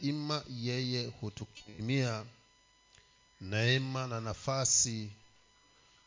ima 0.00 0.44
yeye 0.50 1.06
hutukimia 1.06 2.24
neema 3.40 4.06
na 4.06 4.20
nafasi 4.20 5.10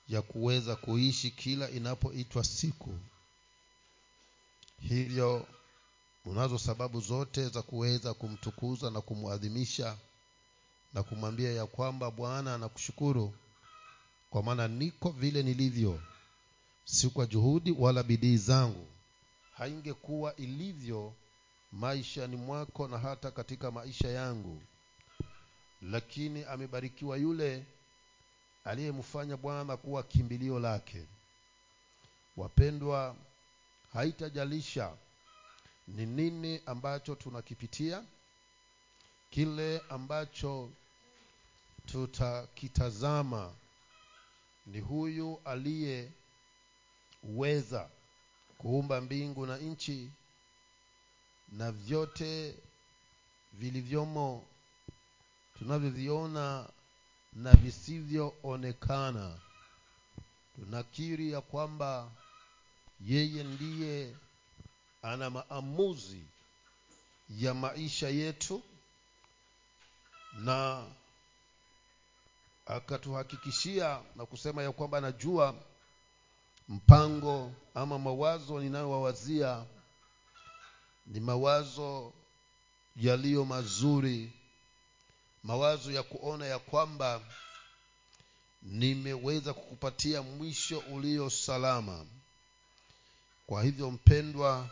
ya 0.10 0.22
kuweza 0.22 0.76
kuishi 0.76 1.32
kila 1.32 1.70
inapoitwa 1.70 2.44
siku. 2.44 3.00
Hivyo 4.80 5.48
unazo 6.26 6.58
sababu 6.60 7.02
zote 7.02 7.50
za 7.50 7.62
kuweza 7.62 8.14
kumtukuza 8.14 8.90
na 8.92 9.02
kumwadhimisha 9.02 9.98
na 10.94 11.04
kumwambia 11.04 11.52
ya 11.52 11.66
kwamba 11.66 12.12
bwana 12.12 12.58
nakushukuru 12.58 13.34
kwa 14.30 14.44
maana 14.44 14.68
niko 14.68 15.10
vile 15.10 15.44
nilivyo 15.44 16.02
si 16.86 17.10
kwa 17.10 17.26
juhudi 17.26 17.72
wala 17.72 18.04
bidii 18.04 18.38
zangu. 18.38 18.88
Haingekuwa 19.58 20.36
ilivyo 20.36 21.14
maishani 21.72 22.36
mwako 22.36 22.88
na 22.88 22.98
hata 22.98 23.32
katika 23.32 23.72
maisha 23.72 24.08
yangu. 24.08 24.62
Lakini 25.82 26.44
amebarikiwa 26.44 27.18
yule 27.18 27.66
aliyemfanya 28.64 29.38
bwana 29.38 29.78
kuwa 29.78 30.04
kimbilio 30.04 30.60
lake. 30.60 31.08
Wapendwa 32.38 33.16
haitajalisha 33.94 34.94
ni 35.88 36.06
nini 36.06 36.62
ambacho 36.66 37.16
tunakipitia. 37.16 38.04
Kile 39.30 39.82
ambacho 39.90 40.70
tutakitazama 41.86 43.54
ni 44.66 44.80
huyu 44.80 45.42
aliyeweza 45.46 46.10
kuumba 48.58 49.02
mbingu 49.02 49.46
na 49.46 49.58
nchi 49.58 50.12
na 51.52 51.72
vyote 51.72 52.56
vilivyomo 53.54 54.44
tunavyoviona 55.58 56.70
na 57.34 57.54
visivyoonekana. 57.54 59.38
Tunakiri 60.56 61.32
ya 61.32 61.42
kwamba 61.42 62.12
yeye 63.06 63.44
ndiye 63.44 64.16
ana 65.02 65.30
maamuzi 65.30 66.22
ya 67.40 67.54
maisha 67.54 68.10
yetu 68.10 68.62
na 70.34 70.86
akatuhakikishia 72.66 74.02
na 74.16 74.26
kusema 74.26 74.64
ya 74.64 74.72
kwamba 74.72 74.98
anajua 74.98 75.56
mpango 76.70 77.52
ama 77.76 78.00
mawazo 78.00 78.60
ninayowawazia 78.60 79.66
ni 81.06 81.20
mawazo 81.20 82.14
yaliyo 82.96 83.46
mazuri 83.46 84.32
mawazo 85.44 85.92
ya 85.92 86.04
kuona 86.04 86.46
ya 86.46 86.60
kwamba 86.60 87.22
nimeweza 88.62 89.54
kukupatia 89.54 90.22
mwisho 90.22 90.80
ulio 90.80 91.30
salama. 91.30 92.06
Kwa 93.48 93.64
hivyo 93.64 93.92
mpendwa 93.92 94.70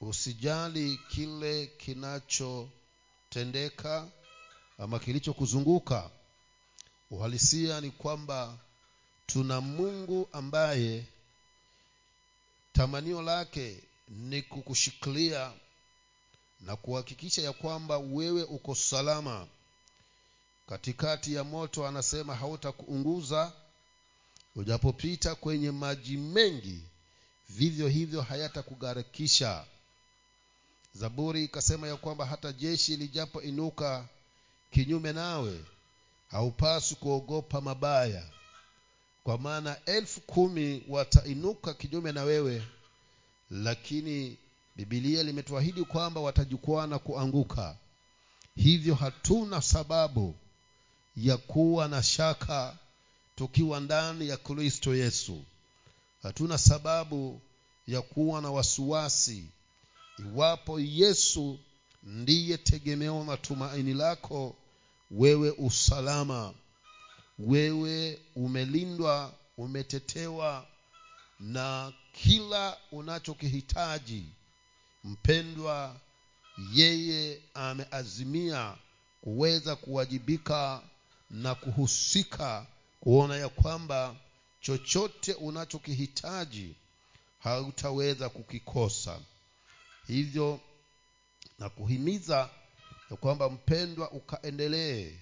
usijali 0.00 1.00
kile 1.08 1.66
kinachotendeka 1.66 4.08
ama 4.78 4.98
kilichokuzunguka. 4.98 6.10
Uhalisia 7.10 7.80
ni 7.80 7.90
kwamba 7.90 8.58
tuna 9.26 9.60
mungu 9.60 10.28
ambaye 10.32 11.04
tamanio 12.72 13.22
lake 13.22 13.82
ni 14.08 14.42
kukushikilia 14.42 15.52
na 16.60 16.76
kuhakikisha 16.76 17.42
ya 17.42 17.52
kwamba 17.52 17.98
wewe 17.98 18.42
uko 18.42 18.74
salama. 18.74 19.46
Katikati 20.68 21.34
ya 21.34 21.44
moto 21.44 21.86
anasema 21.86 22.34
hautakuunguza 22.34 23.52
ujapopita 24.56 25.34
kwenye 25.34 25.70
maji 25.70 26.16
mengi 26.16 26.80
vivyo 27.48 27.88
hivyo 27.88 28.22
hayatakugharikisha 28.22 29.64
zaburi 30.94 31.44
ikasema 31.44 31.88
ya 31.88 31.96
kwamba 31.96 32.26
hata 32.26 32.52
jeshi 32.52 32.96
lijapoinuka 32.96 34.08
kinyume 34.70 35.12
nawe 35.12 35.64
haupaswi 36.30 36.96
kuogopa 36.96 37.60
mabaya. 37.60 38.24
Kwa 39.24 39.38
maana 39.38 39.84
elfu 39.84 40.20
kumi 40.20 40.84
watainuka 40.88 41.74
kinyume 41.74 42.12
na 42.12 42.22
wewe 42.22 42.62
lakini 43.50 44.36
bibilia 44.76 45.22
limetuahidi 45.22 45.84
kwamba 45.84 46.20
watajukwaa 46.20 46.86
na 46.86 46.98
kuanguka. 46.98 47.76
Hivyo 48.56 48.94
hatuna 48.94 49.62
sababu 49.62 50.34
ya 51.16 51.36
kuwa 51.36 51.88
na 51.88 52.02
shaka 52.02 52.76
tukiwa 53.36 53.80
ndani 53.80 54.28
ya 54.28 54.36
kristo 54.36 54.94
yesu. 54.94 55.42
Hatuna 56.22 56.58
sababu 56.58 57.40
ya 57.86 58.02
kuwa 58.02 58.40
na 58.42 58.50
wasiwasi 58.50 59.44
iwapo 60.18 60.80
yesu 60.80 61.58
ndiye 62.02 62.58
tegemeo 62.58 63.24
na 63.24 63.36
tumaini 63.36 63.94
lako 63.94 64.56
wewe 65.10 65.50
usalama. 65.50 66.54
Wewe 67.38 68.18
umelindwa 68.36 69.32
umetetewa 69.56 70.66
na 71.40 71.92
kila 72.22 72.76
unachokihitaji 72.92 74.24
mpendwa 75.04 75.96
yeye 76.74 77.42
ameazimia 77.54 78.76
kuweza 79.20 79.76
kuwajibika 79.76 80.82
na 81.30 81.54
kuhusika 81.54 82.66
kuona 83.00 83.36
ya 83.36 83.48
kwamba 83.48 84.16
chochote 84.60 85.34
unachokihitaji 85.34 86.74
hautaweza 87.38 88.28
kukikosa. 88.28 89.20
Hivyo 90.06 90.60
na 91.58 91.68
kuhimiza 91.68 92.50
ya 93.10 93.16
kwamba 93.16 93.50
mpendwa 93.50 94.10
ukaendelee 94.10 95.12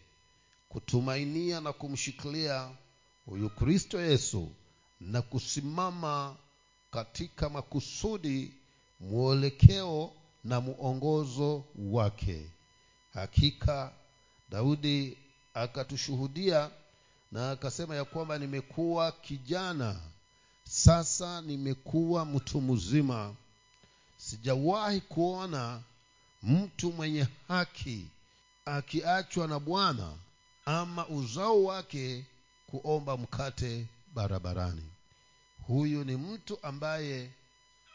kutumainia 0.68 1.60
na 1.60 1.72
kumshikilia 1.72 2.70
huyu 3.26 3.50
kristo 3.50 4.00
yesu 4.00 4.52
na 5.00 5.22
kusimama 5.22 6.36
katika 6.96 7.48
makusudi 7.48 8.52
mwelekeo 9.00 10.12
na 10.44 10.60
muongozo 10.60 11.64
wake. 11.78 12.46
Hakika 13.14 13.92
daudi 14.50 15.16
akatushuhudia 15.54 16.70
na 17.32 17.50
akasema 17.50 17.96
ya 17.96 18.04
kwamba 18.04 18.38
nimekuwa 18.38 19.12
kijana 19.12 20.00
sasa 20.64 21.40
nimekuwa 21.40 22.24
mtu 22.24 22.60
mzima. 22.60 23.34
Sijawahi 24.16 25.00
kuona 25.00 25.80
mtu 26.42 26.92
mwenye 26.92 27.26
haki 27.48 28.06
akiachwa 28.64 29.46
na 29.48 29.58
bwana 29.60 30.12
ama 30.66 31.08
uzao 31.08 31.64
wake 31.64 32.24
kuomba 32.66 33.16
mkate 33.16 33.86
barabarani 34.14 34.82
huyu 35.66 36.04
ni 36.04 36.16
mtu 36.16 36.58
ambaye 36.62 37.30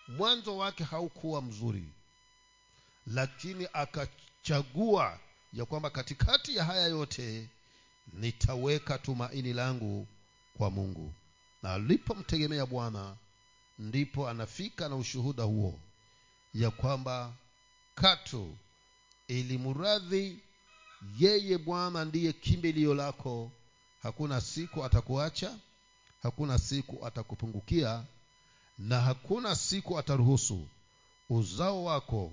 mwanzo 0.07 0.57
wake 0.57 0.83
haukuwa 0.83 1.41
mzuri 1.41 1.85
lakini 3.07 3.67
akachagua 3.73 5.19
ya 5.53 5.65
kwamba 5.65 5.89
katikati 5.89 6.55
ya 6.55 6.63
haya 6.63 6.87
yote 6.87 7.47
nitaweka 8.13 8.97
tumaini 8.97 9.53
langu 9.53 10.07
kwa 10.57 10.69
mungu. 10.71 11.13
Na 11.63 11.73
alipomtegemea 11.73 12.65
bwana 12.65 13.15
ndipo 13.79 14.29
anafika 14.29 14.89
na 14.89 14.95
ushuhuda 14.95 15.43
huo 15.43 15.79
ya 16.53 16.71
kwamba 16.71 17.33
katu 17.95 18.57
ilimradhi 19.27 20.39
yeye 21.19 21.57
bwana 21.57 22.05
ndiye 22.05 22.33
kimbilio 22.33 22.93
lako. 22.93 23.51
Hakuna 24.03 24.41
siku 24.41 24.85
atakuacha 24.85 25.57
hakuna 26.23 26.57
siku 26.59 27.05
atakupungukia 27.05 28.03
na 28.79 29.01
hakuna 29.01 29.55
siku 29.55 29.99
ataruhusu 29.99 30.67
uzao 31.29 31.83
wako 31.83 32.31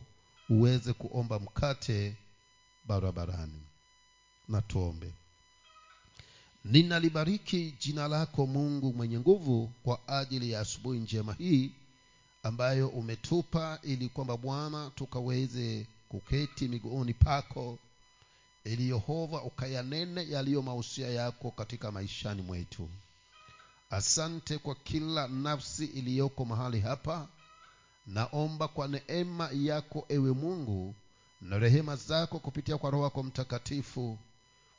uweze 0.51 0.93
kuomba 0.93 1.39
mkate 1.39 2.17
barabarani. 2.85 3.63
Na 4.49 4.63
tuombe. 4.63 5.13
Ninalibariki 6.65 7.75
jina 7.81 8.09
lako 8.09 8.47
mungu 8.47 8.93
mwenye 8.93 9.19
nguvu 9.19 9.71
kwa 9.83 10.09
ajili 10.09 10.51
ya 10.51 10.61
asubuhi 10.61 10.99
njema 10.99 11.33
hii 11.35 11.71
ambayo 12.43 12.89
umetupa 12.89 13.79
ili 13.83 14.09
kwamba 14.09 14.37
bwana 14.37 14.91
tukaweze 14.95 15.87
kuketi 16.09 16.69
miguuni 16.69 17.15
pako 17.15 17.79
ili 18.65 18.89
yehova 18.89 19.43
ukayanene 19.43 20.27
yaliyo 20.31 20.63
mausia 20.63 21.09
yako 21.11 21.51
katika 21.51 21.91
maishani 21.93 22.43
mwetu 22.43 22.89
asante 23.91 24.59
kwa 24.59 24.75
kila 24.75 25.29
nafsi 25.29 25.85
iliyoko 25.85 26.45
mahali 26.45 26.81
hapa. 26.81 27.29
Naomba 28.07 28.69
kwa 28.69 28.89
neema 28.89 29.51
yako 29.53 30.05
ewe 30.09 30.33
mungu 30.33 30.95
na 31.41 31.59
rehema 31.59 31.97
zako 31.97 32.39
kupitia 32.39 32.79
kwa 32.79 32.91
roho 32.91 33.05
yako 33.05 33.23
mtakatifu 33.23 34.19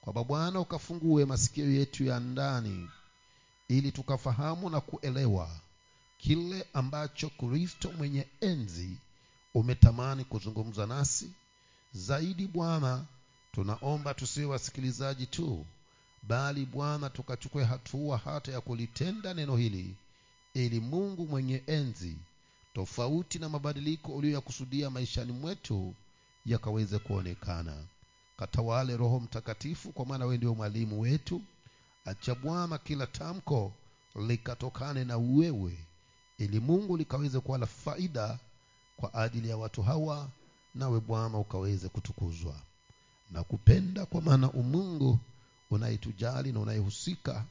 kwamba 0.01 0.23
bwana 0.23 0.59
ukafungue 0.59 1.25
masikio 1.25 1.71
yetu 1.71 2.03
ya 2.03 2.19
ndani 2.19 2.89
ili 3.67 3.91
tukafahamu 3.91 4.69
na 4.69 4.81
kuelewa 4.81 5.49
kile 6.17 6.65
ambacho 6.73 7.29
kristo 7.29 7.91
mwenye 7.97 8.27
enzi 8.41 8.97
umetamani 9.53 10.23
kuzungumza 10.25 10.85
nasi. 10.87 11.31
Zaidi 11.93 12.47
bwana 12.47 13.05
tunaomba 13.51 14.13
tusiwe 14.13 14.45
wasikilizaji 14.45 15.25
tu 15.25 15.65
bali 16.23 16.65
bwana 16.65 17.09
tukachukue 17.09 17.63
hatua 17.63 18.17
hata 18.17 18.51
ya 18.51 18.61
kulitenda 18.61 19.33
neno 19.33 19.55
hili 19.57 19.95
ili 20.53 20.79
mungu 20.79 21.27
mwenye 21.27 21.63
enzi 21.67 22.15
tofauti 22.73 23.39
na 23.39 23.49
mabadiliko 23.49 24.11
uliyoyakusudia 24.15 24.89
maishani 24.89 25.31
mwetu 25.31 25.93
yakaweze 26.45 26.99
kuonekana. 26.99 27.73
Katawale 28.37 28.97
roho 28.97 29.19
mtakatifu 29.19 29.91
kwa 29.91 30.05
maana 30.05 30.25
wewe 30.25 30.37
ndio 30.37 30.55
mwalimu 30.55 31.01
wetu. 31.01 31.41
Acha 32.05 32.35
bwana 32.35 32.77
kila 32.77 33.07
tamko 33.07 33.71
likatokane 34.27 35.03
na 35.03 35.17
wewe 35.17 35.77
ili 36.37 36.59
mungu 36.59 36.97
likaweze 36.97 37.39
kuwa 37.39 37.57
la 37.57 37.65
faida 37.65 38.39
kwa 38.97 39.13
ajili 39.13 39.49
ya 39.49 39.57
watu 39.57 39.81
hawa 39.83 40.29
nawe 40.75 40.99
bwana 40.99 41.37
ukaweze 41.37 41.89
kutukuzwa. 41.89 42.55
Na 43.31 43.43
kupenda 43.43 44.05
kwa 44.05 44.21
maana 44.21 44.51
umungu 44.51 45.19
unayetujali 45.71 46.51
na 46.51 46.59
unayehusika 46.59 47.45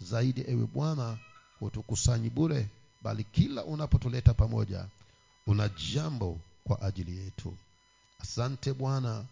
zaidi 0.00 0.44
ewe 0.48 0.66
bwana 0.66 1.18
hutukusanyi 1.60 2.30
bure 2.30 2.68
bali 3.02 3.24
kila 3.24 3.64
unapotuleta 3.64 4.34
pamoja 4.34 4.86
una 5.46 5.68
jambo 5.68 6.38
kwa 6.64 6.82
ajili 6.82 7.18
yetu. 7.18 7.56
Asante 8.18 8.72
bwana 8.72 9.24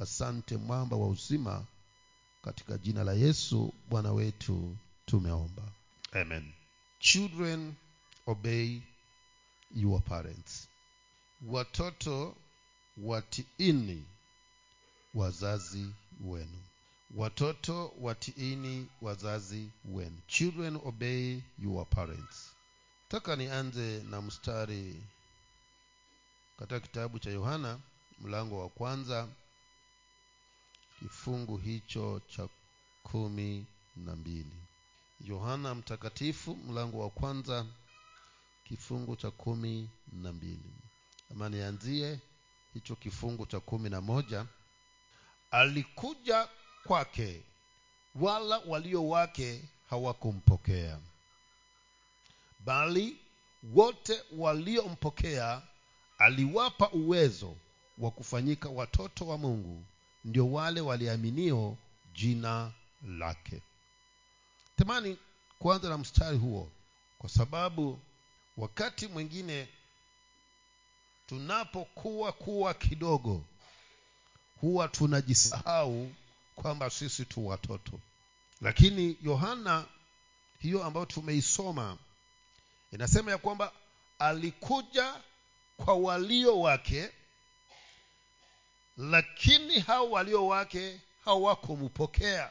asante 0.00 0.56
mwamba 0.56 0.96
wa 0.96 1.08
uzima 1.08 1.64
katika 2.44 2.78
jina 2.78 3.04
la 3.04 3.12
yesu 3.12 3.72
bwana 3.90 4.12
wetu 4.12 4.76
tumeomba. 5.06 5.62
Amen. 6.12 6.52
Children 6.98 7.74
obey 8.26 8.80
your 9.74 10.02
parents. 10.02 10.68
Watoto 11.46 12.36
watiini 12.98 14.04
wazazi 15.14 15.86
wenu 16.24 16.58
watoto 17.16 17.92
watiini 18.00 18.88
wazazi 19.02 19.70
wenu. 19.84 20.18
Children 20.26 20.76
obey 20.84 21.40
your 21.58 21.86
parents. 21.88 22.52
Taka 23.08 23.36
nianze 23.36 24.02
na 24.02 24.22
mstari 24.22 25.02
katika 26.58 26.80
kitabu 26.80 27.18
cha 27.18 27.30
yohana 27.30 27.78
mlango 28.20 28.60
wa 28.60 28.68
kwanza 28.68 29.28
kifungu 30.98 31.56
hicho 31.56 32.20
cha 32.28 32.48
kumi 33.02 33.66
na 33.96 34.16
mbili. 34.16 34.56
Yohana 35.20 35.74
mtakatifu 35.74 36.56
mlango 36.56 36.98
wa 37.00 37.10
kwanza 37.10 37.66
kifungu 38.64 39.16
cha 39.16 39.30
kumi 39.30 39.88
na 40.12 40.32
mbili. 40.32 40.72
Ama 41.30 41.48
nianzie 41.48 42.18
hicho 42.74 42.96
kifungu 42.96 43.46
cha 43.46 43.60
kumi 43.60 43.90
na 43.90 44.00
moja. 44.00 44.46
Alikuja 45.50 46.48
kwake. 46.86 47.42
Wala 48.14 48.58
walio 48.66 49.08
wake 49.08 49.62
hawakumpokea. 49.90 50.98
Bali 52.60 53.16
wote 53.74 54.22
waliompokea 54.36 55.62
aliwapa 56.18 56.90
uwezo 56.90 57.56
wa 57.98 58.10
kufanyika 58.10 58.68
watoto 58.68 59.26
wa 59.26 59.38
mungu 59.38 59.84
ndio 60.24 60.52
wale 60.52 60.80
waliaminio 60.80 61.76
jina 62.14 62.72
lake. 63.18 63.62
Tamani 64.76 65.18
kuanza 65.58 65.88
na 65.88 65.98
mstari 65.98 66.36
huo 66.38 66.70
kwa 67.18 67.28
sababu 67.30 68.00
wakati 68.56 69.06
mwingine 69.06 69.68
tunapokuwa 71.26 72.32
kuwa 72.32 72.74
kidogo 72.74 73.44
huwa 74.60 74.88
tunajisahau 74.88 76.10
kwamba 76.54 76.90
sisi 76.90 77.24
tu 77.24 77.46
watoto. 77.46 78.00
Lakini 78.60 79.16
yohana 79.22 79.84
hiyo 80.58 80.84
ambayo 80.84 81.06
tumeisoma 81.06 81.98
inasema 82.92 83.30
ya 83.30 83.38
kwamba 83.38 83.72
alikuja 84.18 85.14
kwa 85.76 85.94
walio 85.94 86.60
wake 86.60 87.10
lakini 88.96 89.80
hao 89.80 90.10
walio 90.10 90.46
wake 90.46 91.00
hawakumpokea 91.24 92.50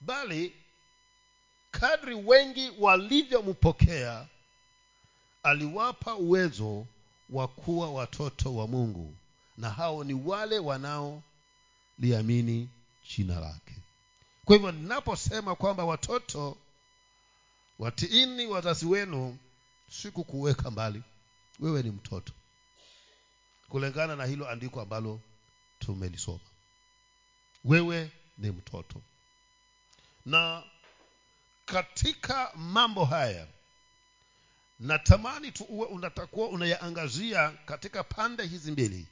bali 0.00 0.52
kadri 1.70 2.14
wengi 2.14 2.72
walivyompokea 2.78 4.26
aliwapa 5.42 6.14
uwezo 6.14 6.86
wa 7.30 7.48
kuwa 7.48 7.90
watoto 7.90 8.54
wa 8.54 8.66
mungu. 8.66 9.14
Na 9.56 9.70
hao 9.70 10.04
ni 10.04 10.14
wale 10.14 10.58
wanaoliamini 11.98 12.68
jina 13.16 13.40
lake. 13.40 13.74
Kwa 14.44 14.56
hivyo 14.56 14.72
ninaposema 14.72 15.56
kwamba 15.56 15.84
watoto 15.84 16.56
watiini 17.78 18.46
wazazi 18.46 18.86
wenu 18.86 19.38
sikukuweka 19.90 20.70
mbali. 20.70 21.02
Wewe 21.60 21.82
ni 21.82 21.90
mtoto. 21.90 22.32
Kulingana 23.68 24.16
na 24.16 24.24
hilo 24.24 24.48
andiko 24.50 24.80
ambalo 24.80 25.20
tumelisoma. 25.78 26.38
Wewe 27.64 28.10
ni 28.38 28.50
mtoto. 28.50 29.00
Na 30.26 30.62
katika 31.66 32.52
mambo 32.54 33.04
haya 33.04 33.46
natamani 34.80 35.52
tu 35.52 35.64
uwe 35.64 35.86
unatakuwa 35.86 36.48
unayaangazia 36.48 37.50
katika 37.50 38.04
pande 38.04 38.46
hizi 38.46 38.72
mbili. 38.72 39.06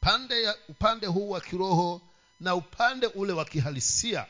Pande 0.00 0.42
ya 0.42 0.56
upande 0.68 1.06
huu 1.06 1.30
wa 1.30 1.40
kiroho 1.40 2.00
na 2.40 2.54
upande 2.54 3.06
ule 3.06 3.32
wa 3.32 3.44
kihalisia 3.44 4.26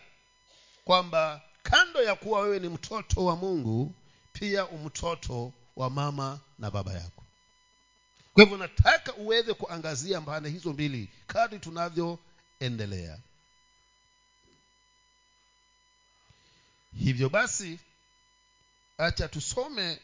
kwamba 0.84 1.40
kando 1.62 2.02
ya 2.02 2.14
kuwa 2.14 2.40
wewe 2.40 2.58
ni 2.58 2.68
mtoto 2.68 3.24
wa 3.24 3.36
mungu 3.36 3.94
pia 4.32 4.66
umtoto 4.66 5.52
wa 5.76 5.90
mama 5.90 6.40
na 6.58 6.70
baba 6.70 6.92
yako. 6.92 7.24
Kwa 8.34 8.44
hivyo 8.44 8.58
nataka 8.58 9.14
uweze 9.14 9.54
kuangazia 9.54 10.20
mbane 10.20 10.48
hizo 10.48 10.72
mbili 10.72 11.08
kadri 11.26 11.58
tunavyoendelea. 11.58 13.18
Hivyo 16.98 17.28
basi 17.28 17.78
acha 18.98 19.28
tusome 19.28 20.00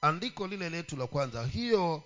andiko 0.00 0.46
lile 0.46 0.70
letu 0.70 0.96
la 0.96 1.06
kwanza. 1.06 1.46
Hiyo 1.46 2.02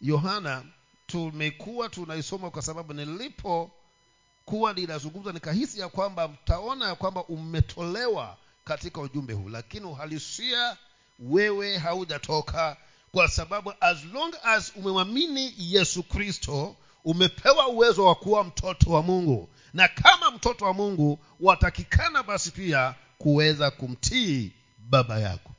yohana 0.00 0.64
tumekuwa 1.08 1.88
tunaisoma 1.88 2.50
kwa 2.50 2.62
sababu 2.62 2.92
nilipokuwa 2.94 4.72
linazungumza 4.74 5.32
nikahisi 5.32 5.80
ya 5.80 5.88
kwamba 5.88 6.28
mtaona 6.28 6.88
ya 6.88 6.94
kwamba 6.94 7.24
umetolewa 7.24 8.36
katika 8.64 9.00
ujumbe 9.00 9.32
huu. 9.32 9.48
Lakini 9.48 9.86
uhalisia 9.86 10.76
wewe 11.18 11.78
haujatoka 11.78 12.76
kwa 13.12 13.28
sababu 13.28 13.72
as 13.80 14.04
long 14.04 14.34
as 14.42 14.72
umemwamini 14.76 15.54
yesu 15.58 16.02
kristo 16.02 16.76
umepewa 17.04 17.68
uwezo 17.68 18.04
wa 18.04 18.14
kuwa 18.14 18.44
mtoto 18.44 18.90
wa 18.90 19.02
mungu. 19.02 19.48
Na 19.74 19.88
kama 19.88 20.30
mtoto 20.30 20.64
wa 20.64 20.72
mungu 20.74 21.18
watakikana 21.40 22.22
basi 22.22 22.50
pia 22.50 22.94
kuweza 23.18 23.70
kumtii 23.70 24.52
baba 24.78 25.18
yako. 25.20 25.50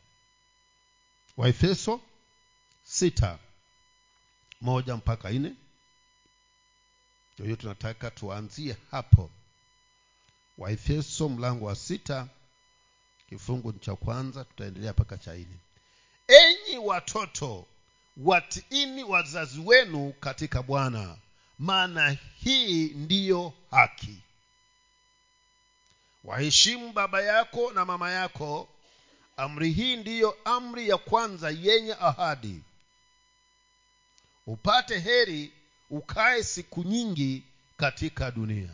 Waefeso 1.38 2.00
sita 2.84 3.38
moja 4.62 4.96
mpaka 4.98 5.30
nne. 5.30 5.56
Hiyo 7.44 7.56
tunataka 7.56 8.12
tuanzie 8.12 8.76
hapo. 8.92 9.30
Waefeso 10.58 11.30
mlango 11.30 11.66
wa 11.66 11.76
sita 11.76 12.28
kifungu 13.30 13.74
cha 13.74 13.96
kwanza 13.96 14.46
tutaendelea 14.46 14.92
mpaka 14.92 15.18
cha 15.18 15.34
nne. 15.34 15.58
Enyi 16.28 16.78
watoto 16.78 17.66
watiini 18.18 19.04
wazazi 19.04 19.60
wenu 19.60 20.14
katika 20.20 20.64
bwana 20.64 21.18
maana 21.60 22.18
hii 22.44 22.86
ndiyo 22.90 23.54
haki. 23.72 24.18
Waheshimu 26.24 26.94
baba 26.94 27.22
yako 27.22 27.72
na 27.72 27.86
mama 27.86 28.12
yako. 28.12 28.70
Amri 29.38 29.72
hii 29.72 29.96
ndiyo 29.96 30.38
amri 30.46 30.90
ya 30.90 30.98
kwanza 30.98 31.50
yenye 31.50 31.94
ahadi 31.94 32.62
upate 34.50 35.00
heri 35.00 35.52
ukae 35.90 36.44
siku 36.44 36.84
nyingi 36.84 37.44
katika 37.78 38.32
dunia. 38.32 38.70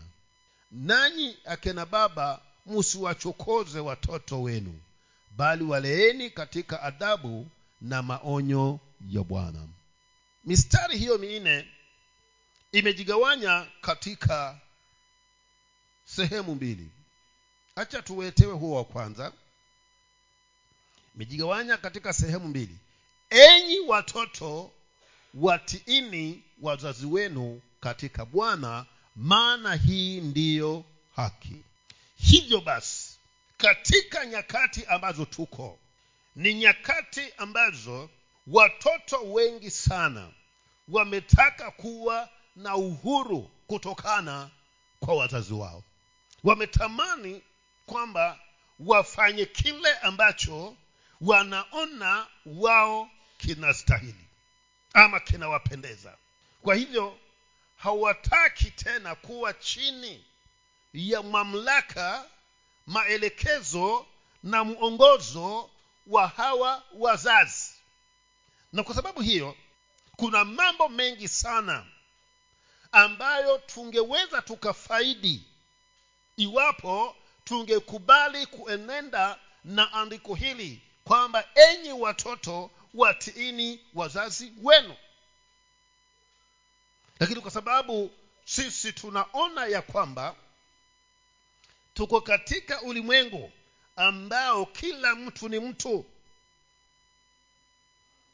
Nanyi 0.71 1.37
akena 1.45 1.85
baba 1.85 2.41
musiwachokoze 2.65 3.79
watoto 3.79 4.41
wenu 4.41 4.79
bali 5.37 5.63
waleeni 5.63 6.29
katika 6.29 6.81
adhabu 6.83 7.47
na 7.81 8.01
maonyo 8.03 8.79
ya 9.09 9.23
bwana. 9.23 9.67
Mistari 10.45 10.97
hiyo 10.97 11.17
minne 11.17 11.67
imejigawanya 12.71 13.67
katika 13.81 14.59
sehemu 16.05 16.55
mbili. 16.55 16.89
Hacha 17.75 18.01
tuwetewe 18.01 18.53
huo 18.53 18.77
wa 18.77 18.85
kwanza. 18.85 19.31
Imejigawanya 21.15 21.77
katika 21.77 22.13
sehemu 22.13 22.47
mbili. 22.47 22.77
Enyi 23.29 23.79
watoto 23.79 24.71
watiini 25.35 26.43
wazazi 26.61 27.05
wenu 27.05 27.61
katika 27.79 28.25
bwana 28.25 28.85
maana 29.15 29.75
hii 29.75 30.21
ndiyo 30.21 30.83
haki. 31.15 31.55
Hivyo 32.17 32.61
basi 32.61 33.17
katika 33.57 34.25
nyakati 34.25 34.85
ambazo 34.85 35.25
tuko 35.25 35.79
ni 36.35 36.53
nyakati 36.53 37.21
ambazo 37.37 38.09
watoto 38.47 39.17
wengi 39.17 39.71
sana 39.71 40.31
wametaka 40.87 41.71
kuwa 41.71 42.29
na 42.55 42.75
uhuru 42.75 43.51
kutokana 43.67 44.49
kwa 44.99 45.15
wazazi 45.15 45.53
wao. 45.53 45.83
Wametamani 46.43 47.41
kwamba 47.85 48.39
wafanye 48.79 49.45
kile 49.45 49.93
ambacho 49.93 50.75
wanaona 51.21 52.27
wao 52.45 53.09
kinastahili 53.37 54.24
ama 54.95 55.19
kinawapendeza. 55.19 56.17
Kwa 56.61 56.75
hivyo 56.75 57.17
hawataki 57.77 58.71
tena 58.71 59.15
kuwa 59.15 59.53
chini 59.53 60.25
ya 60.93 61.23
mamlaka 61.23 62.25
maelekezo 62.87 64.05
na 64.43 64.63
mwongozo 64.63 65.69
wa 66.07 66.27
hawa 66.27 66.83
wazazi. 66.93 67.71
Na 68.73 68.83
kwa 68.83 68.95
sababu 68.95 69.21
hiyo 69.21 69.55
kuna 70.15 70.45
mambo 70.45 70.89
mengi 70.89 71.27
sana 71.27 71.85
ambayo 72.91 73.57
tungeweza 73.57 74.41
tukafaidi 74.41 75.43
iwapo 76.37 77.15
tungekubali 77.43 78.45
kuenenda 78.45 79.39
na 79.63 79.93
andiko 79.93 80.35
hili 80.35 80.81
kwamba 81.03 81.47
enyi 81.55 81.91
watoto 81.91 82.71
watiini 82.95 83.79
wazazi 83.93 84.53
wenu. 84.61 84.95
Lakini 87.19 87.41
kwa 87.41 87.51
sababu 87.51 88.11
sisi 88.45 88.93
tunaona 88.93 89.65
ya 89.65 89.81
kwamba 89.81 90.35
tuko 91.93 92.21
katika 92.21 92.81
ulimwengu 92.81 93.51
ambao 93.95 94.65
kila 94.65 95.15
mtu 95.15 95.49
ni 95.49 95.59
mtu. 95.59 96.05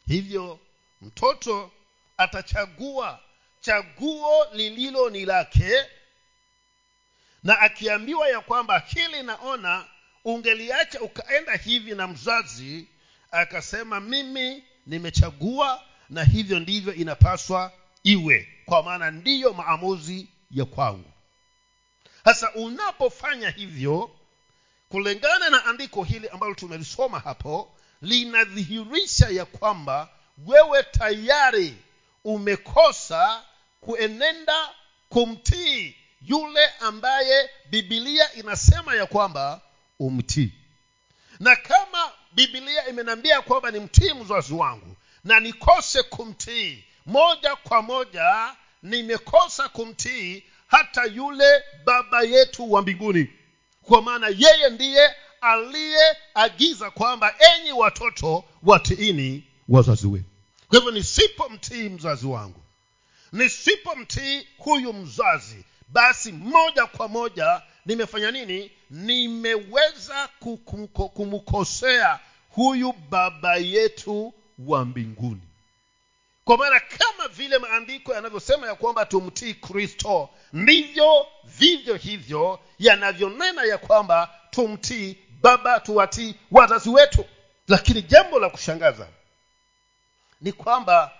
Hivyo 0.08 0.60
mtoto 1.02 1.72
atachagua 2.18 3.20
chaguo 3.62 4.46
lililo 4.54 5.10
ni 5.10 5.26
lake 5.26 5.86
na 7.44 7.60
akiambiwa 7.60 8.30
ya 8.30 8.42
kwamba 8.42 8.80
hili 8.80 9.24
naona 9.24 9.88
ungeliacha 10.26 11.02
ukaenda 11.02 11.56
hivi 11.56 11.96
na 11.96 12.08
mzazi 12.08 12.88
akasema 13.32 14.00
mimi 14.00 14.64
nimechagua 14.88 15.84
na 16.10 16.24
hivyo 16.24 16.60
ndivyo 16.60 16.94
inapaswa 16.94 17.72
iwe 18.04 18.48
kwa 18.66 18.84
maana 18.84 19.12
ndiyo 19.12 19.54
maamuzi 19.54 20.28
ya 20.52 20.66
kwangu. 20.66 21.12
Sasa 22.26 22.54
unapofanya 22.54 23.50
hivyo 23.50 24.12
kulingana 24.90 25.50
na 25.50 25.66
andiko 25.66 26.04
hili 26.04 26.30
ambalo 26.30 26.54
tumelisoma 26.56 27.20
hapo 27.20 27.78
linadhihirisha 28.02 29.30
ya 29.30 29.46
kwamba 29.46 30.10
wewe 30.46 30.84
tayari 30.84 31.76
umekosa 32.24 33.44
kuenenda 33.82 34.70
kumtii 35.10 35.96
yule 36.22 36.68
ambaye 36.80 37.50
bibilia 37.70 38.34
inasema 38.34 38.96
ya 38.96 39.06
kwamba 39.06 39.62
umtii. 40.00 40.52
Na 41.40 41.56
kama 41.56 41.91
bibilia 42.34 42.88
imeniambia 42.88 43.42
kwamba 43.42 43.72
ni 43.72 43.80
mtii 43.80 44.14
mzazi 44.14 44.54
wangu 44.54 44.96
na 45.24 45.40
nikose 45.40 46.04
kumtii. 46.04 46.84
Moja 47.06 47.56
kwa 47.56 47.82
moja 47.82 48.56
nimekosa 48.84 49.70
kumtii 49.70 50.44
hata 50.68 51.06
yule 51.06 51.64
baba 51.86 52.22
yetu 52.22 52.72
wa 52.72 52.82
mbinguni. 52.82 53.28
Kwa 53.82 54.02
maana 54.02 54.28
yeye 54.28 54.70
ndiye 54.70 55.10
aliyeagiza 55.42 56.92
kwamba 56.92 57.36
enyi 57.40 57.72
watoto 57.72 58.44
watiini 58.64 59.44
wazazi 59.70 60.08
wenu. 60.08 60.26
Kwa 60.68 60.78
hivyo 60.78 60.92
nisipomtii 60.92 61.90
mzazi 61.90 62.26
wangu 62.28 62.62
nisipomtii 63.32 64.48
huyu 64.58 64.94
mzazi 64.94 65.66
basi 65.92 66.32
moja 66.32 66.86
kwa 66.86 67.08
moja 67.08 67.62
nimefanya 67.86 68.32
nini? 68.32 68.72
Nimeweza 68.90 70.28
kumkosea 71.14 72.20
huyu 72.50 72.94
baba 73.10 73.56
yetu 73.56 74.34
wa 74.60 74.86
mbinguni. 74.86 75.42
Kwa 76.46 76.58
maana 76.58 76.80
kama 76.80 77.28
vile 77.28 77.58
maandiko 77.58 78.14
yanavyosema 78.14 78.68
ya 78.68 78.76
kwamba 78.76 79.06
tumtii 79.06 79.54
kristo 79.54 80.30
ndivyo 80.54 81.28
vivyo 81.44 81.96
hivyo 81.96 82.60
yanavyonena 82.80 83.64
ya 83.64 83.78
kwamba 83.78 84.30
tumtii 84.50 85.18
baba 85.42 85.80
tuwatii 85.80 86.36
wazazi 86.52 86.90
wetu. 86.90 87.26
Lakini 87.68 88.02
jambo 88.02 88.40
la 88.40 88.50
kushangaza 88.50 89.08
ni 90.42 90.52
kwamba 90.52 91.12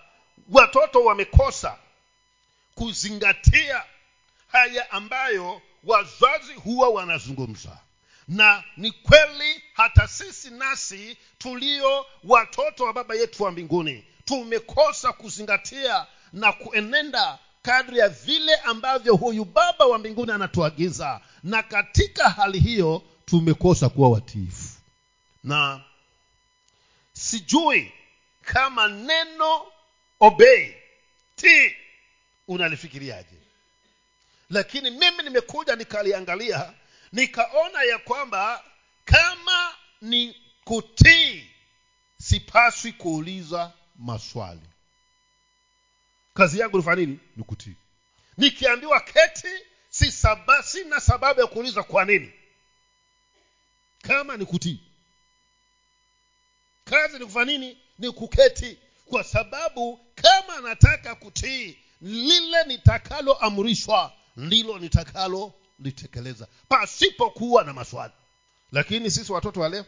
watoto 0.52 1.04
wamekosa 1.04 1.78
kuzingatia 2.76 3.84
haya 4.52 4.92
ambayo 4.92 5.62
wazazi 5.84 6.54
huwa 6.54 6.90
wanazungumza. 6.90 7.78
Na 8.28 8.64
ni 8.78 8.92
kweli 8.92 9.62
hata 9.74 10.08
sisi 10.08 10.50
nasi 10.50 11.18
tulio 11.38 12.06
watoto 12.24 12.84
wa 12.84 12.94
baba 12.94 13.16
yetu 13.16 13.44
wa 13.44 13.52
mbinguni 13.52 14.06
tumekosa 14.26 15.14
kuzingatia 15.14 16.06
na 16.34 16.52
kuenenda 16.54 17.40
kadri 17.62 17.98
ya 17.98 18.10
vile 18.10 18.56
ambavyo 18.56 19.16
huyu 19.16 19.46
baba 19.46 19.86
wa 19.86 19.98
mbinguni 19.98 20.32
anatuagiza. 20.32 21.22
Na 21.44 21.64
katika 21.64 22.30
hali 22.30 22.60
hiyo 22.60 23.02
tumekosa 23.26 23.90
kuwa 23.90 24.10
watiifu. 24.10 24.70
Na 25.44 25.82
sijui 27.14 27.92
kama 28.42 28.88
neno 28.88 29.62
obei 30.20 30.76
ti 31.36 31.76
unalifikiriaje 32.48 33.41
lakini 34.52 34.90
mimi 34.92 35.24
nimekuja 35.24 35.76
nikaliangalia 35.76 36.74
nikaona 37.12 37.84
ya 37.84 37.98
kwamba 37.98 38.64
kama 39.06 39.76
ni 40.02 40.36
kutii 40.64 41.48
sipaswi 42.22 42.92
kuuliza 42.94 43.72
maswali. 43.96 44.62
Kazi 46.34 46.60
yangu 46.60 46.78
nifanya 46.78 47.02
nini? 47.02 47.20
Ni 47.38 47.44
kutii. 47.44 47.76
Nikiambiwa 48.38 49.00
keti 49.00 49.48
si 49.90 50.12
saba, 50.12 50.64
sina 50.64 51.00
sababu 51.00 51.40
ya 51.42 51.48
kuuliza 51.48 51.84
kwa 51.84 52.06
nini. 52.06 52.32
Kama 54.02 54.38
ni 54.38 54.46
kutii. 54.46 54.80
Kazi 56.86 57.20
ni 57.20 57.26
kufanya 57.26 57.46
nini? 57.52 57.78
Ni 58.00 58.12
kuketi. 58.12 58.78
Kwa 59.06 59.24
sababu 59.24 60.00
kama 60.16 60.70
nataka 60.70 61.16
kutii 61.16 61.78
lile 62.02 62.64
nitakaloamrishwa 62.64 64.14
ndilo 64.38 64.80
nitakalo 64.80 65.54
litekeleza 65.80 66.48
pasipokuwa 66.70 67.64
na 67.64 67.74
maswali. 67.74 68.14
Lakini 68.72 69.12
sisi 69.12 69.32
watoto 69.32 69.60
wa 69.60 69.70
leo 69.70 69.86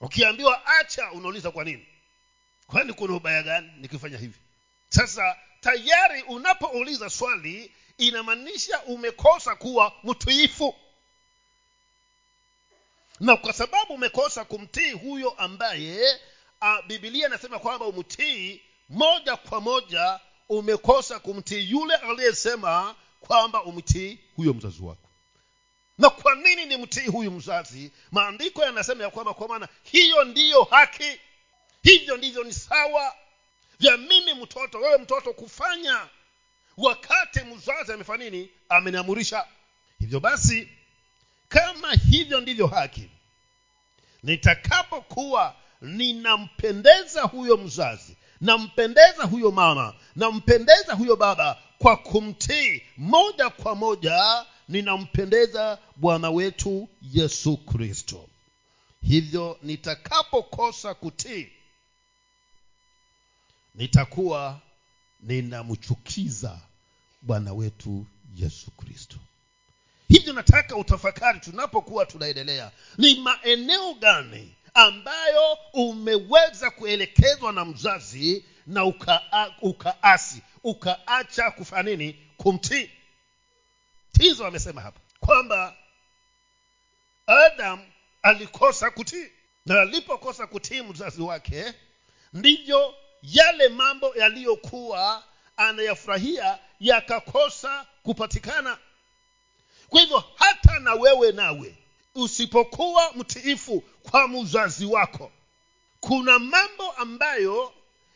ukiambiwa 0.00 0.66
acha 0.66 1.12
unauliza 1.12 1.50
kwa 1.50 1.64
nini? 1.64 1.86
Kwani 2.66 2.92
kuna 2.92 3.14
ubaya 3.14 3.42
gani 3.42 3.70
nikifanya 3.76 4.18
hivi? 4.18 4.38
Sasa 4.88 5.36
tayari 5.60 6.22
unapouliza 6.22 7.10
swali 7.10 7.72
inamaanisha 7.98 8.82
umekosa 8.82 9.56
kuwa 9.56 9.92
mtiifu. 10.04 10.74
Na 13.20 13.36
kwa 13.36 13.52
sababu 13.52 13.94
umekosa 13.94 14.44
kumtii 14.44 14.90
huyo 14.92 15.30
ambaye 15.30 16.20
a, 16.60 16.82
bibilia 16.82 17.26
inasema 17.26 17.58
kwamba 17.58 17.86
umtii 17.86 18.62
moja 18.88 19.36
kwa 19.36 19.60
moja 19.60 20.20
umekosa 20.48 21.18
kumtii 21.20 21.70
yule 21.70 21.94
aliyesema 21.94 22.94
kwamba 23.26 23.62
umtii 23.64 24.18
huyo 24.36 24.54
mzazi 24.54 24.82
wako. 24.82 25.08
Na 25.98 26.10
kwa 26.10 26.34
nini 26.34 26.66
ni 26.66 26.76
mtii 26.76 27.06
huyu 27.06 27.30
mzazi? 27.30 27.92
Maandiko 28.12 28.62
yanasema 28.62 29.04
ya 29.04 29.10
kwamba 29.10 29.34
kwa 29.34 29.48
maana 29.48 29.68
hiyo 29.82 30.24
ndiyo 30.24 30.62
haki. 30.64 31.20
Hivyo 31.82 32.16
ndivyo 32.16 32.44
ni 32.44 32.52
sawa 32.52 33.14
vya 33.80 33.96
mimi 33.96 34.34
mtoto 34.34 34.78
wewe 34.78 34.98
mtoto 34.98 35.32
kufanya. 35.32 36.08
Wakati 36.76 37.40
mzazi 37.40 37.92
amefanya 37.92 38.24
nini? 38.30 38.50
Ameniamurisha. 38.68 39.46
Hivyo 40.00 40.20
basi 40.20 40.68
kama 41.48 41.92
hivyo 41.92 42.40
ndivyo 42.40 42.66
haki 42.66 43.10
nitakapokuwa 44.22 45.56
ninampendeza 45.80 47.22
huyo 47.22 47.56
mzazi 47.56 48.16
nampendeza 48.40 49.24
huyo 49.24 49.50
mama 49.50 49.94
nampendeza 50.16 50.94
huyo 50.94 51.16
baba 51.16 51.58
kwa 51.78 51.96
kumtii 51.96 52.82
moja 52.96 53.50
kwa 53.50 53.74
moja 53.74 54.46
ninampendeza 54.68 55.78
bwana 55.96 56.30
wetu 56.30 56.88
yesu 57.12 57.56
kristo. 57.56 58.28
Hivyo 59.02 59.58
nitakapokosa 59.62 60.94
kutii 60.94 61.48
nitakuwa 63.74 64.60
ninamchukiza 65.20 66.58
bwana 67.22 67.52
wetu 67.52 68.06
yesu 68.36 68.70
kristo. 68.70 69.16
Hivyo 70.08 70.32
nataka 70.32 70.76
utafakari 70.76 71.40
tunapokuwa 71.40 72.06
tunaendelea 72.06 72.70
ni 72.98 73.20
maeneo 73.20 73.94
gani 73.94 74.54
ambayo 74.74 75.58
umeweza 75.72 76.70
kuelekezwa 76.70 77.52
na 77.52 77.64
mzazi 77.64 78.44
na 78.66 78.84
uka, 78.84 79.22
ukaasi 79.62 80.42
ukaacha 80.64 81.50
kufanya 81.50 81.82
nini? 81.82 82.26
Kumtii. 82.36 82.90
Tizo 84.12 84.46
amesema 84.46 84.80
hapa 84.80 85.00
kwamba 85.20 85.76
adam 87.26 87.80
alikosa 88.22 88.90
kutii. 88.90 89.26
Na 89.66 89.80
alipokosa 89.80 90.46
kutii 90.46 90.82
mzazi 90.82 91.22
wake 91.22 91.74
ndivyo 92.32 92.94
yale 93.22 93.68
mambo 93.68 94.14
yaliyokuwa 94.16 95.24
anayafurahia 95.56 96.58
yakakosa 96.80 97.86
kupatikana. 98.02 98.78
Kwa 99.88 100.00
hivyo 100.00 100.24
hata 100.36 100.78
na 100.78 100.94
wewe 100.94 101.32
nawe 101.32 101.74
usipokuwa 102.14 103.12
mtiifu 103.12 103.80
kwa 104.10 104.28
mzazi 104.28 104.86
wako 104.86 105.32
kuna 106.00 106.38
mambo 106.38 106.92
ambayo 106.92 107.72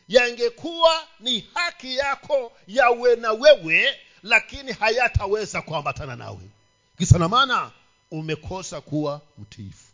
yangekuwa 0.09 1.07
ni 1.19 1.39
haki 1.53 1.97
yako 1.97 2.51
yawe 2.67 3.15
na 3.15 3.31
wewe 3.31 3.99
lakini 4.23 4.71
hayataweza 4.73 5.61
kuambatana 5.61 6.15
nawe. 6.15 6.49
Kisa 6.97 7.17
na 7.19 7.27
maana 7.29 7.71
umekosa 8.11 8.81
kuwa 8.81 9.21
mtiifu. 9.37 9.85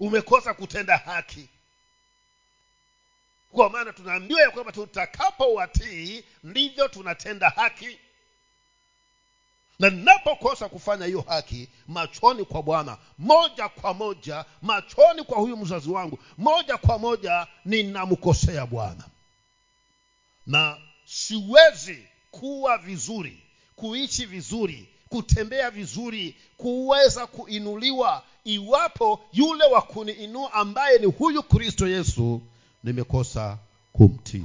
Umekosa 0.00 0.54
kutenda 0.54 0.96
haki. 0.96 1.48
Kwa 3.52 3.70
maana 3.70 3.92
tunaambiwa 3.92 4.40
ya 4.40 4.50
kwamba 4.50 4.72
tutakapowatii 4.72 6.24
ndivyo 6.44 6.88
tunatenda 6.88 7.48
haki 7.50 7.98
na 9.82 9.90
ninapokosa 9.90 10.68
kufanya 10.68 11.06
hiyo 11.06 11.20
haki 11.28 11.68
machoni 11.88 12.44
kwa 12.44 12.62
bwana 12.62 12.98
moja 13.18 13.68
kwa 13.68 13.94
moja 13.94 14.44
machoni 14.62 15.22
kwa 15.24 15.38
huyu 15.38 15.56
mzazi 15.56 15.90
wangu 15.90 16.18
moja 16.38 16.76
kwa 16.76 16.98
moja 16.98 17.46
ninamkosea 17.64 18.66
bwana. 18.66 19.04
Na 20.46 20.76
siwezi 21.04 21.98
kuwa 22.30 22.78
vizuri 22.78 23.42
kuishi 23.76 24.26
vizuri 24.26 24.88
kutembea 25.08 25.70
vizuri 25.70 26.36
kuweza 26.56 27.26
kuinuliwa 27.26 28.22
iwapo 28.44 29.20
yule 29.32 29.64
wa 29.64 29.82
kuniinua 29.82 30.52
ambaye 30.52 30.98
ni 30.98 31.06
huyu 31.06 31.42
kristo 31.42 31.88
yesu 31.88 32.40
nimekosa 32.84 33.58
kumtii. 33.92 34.44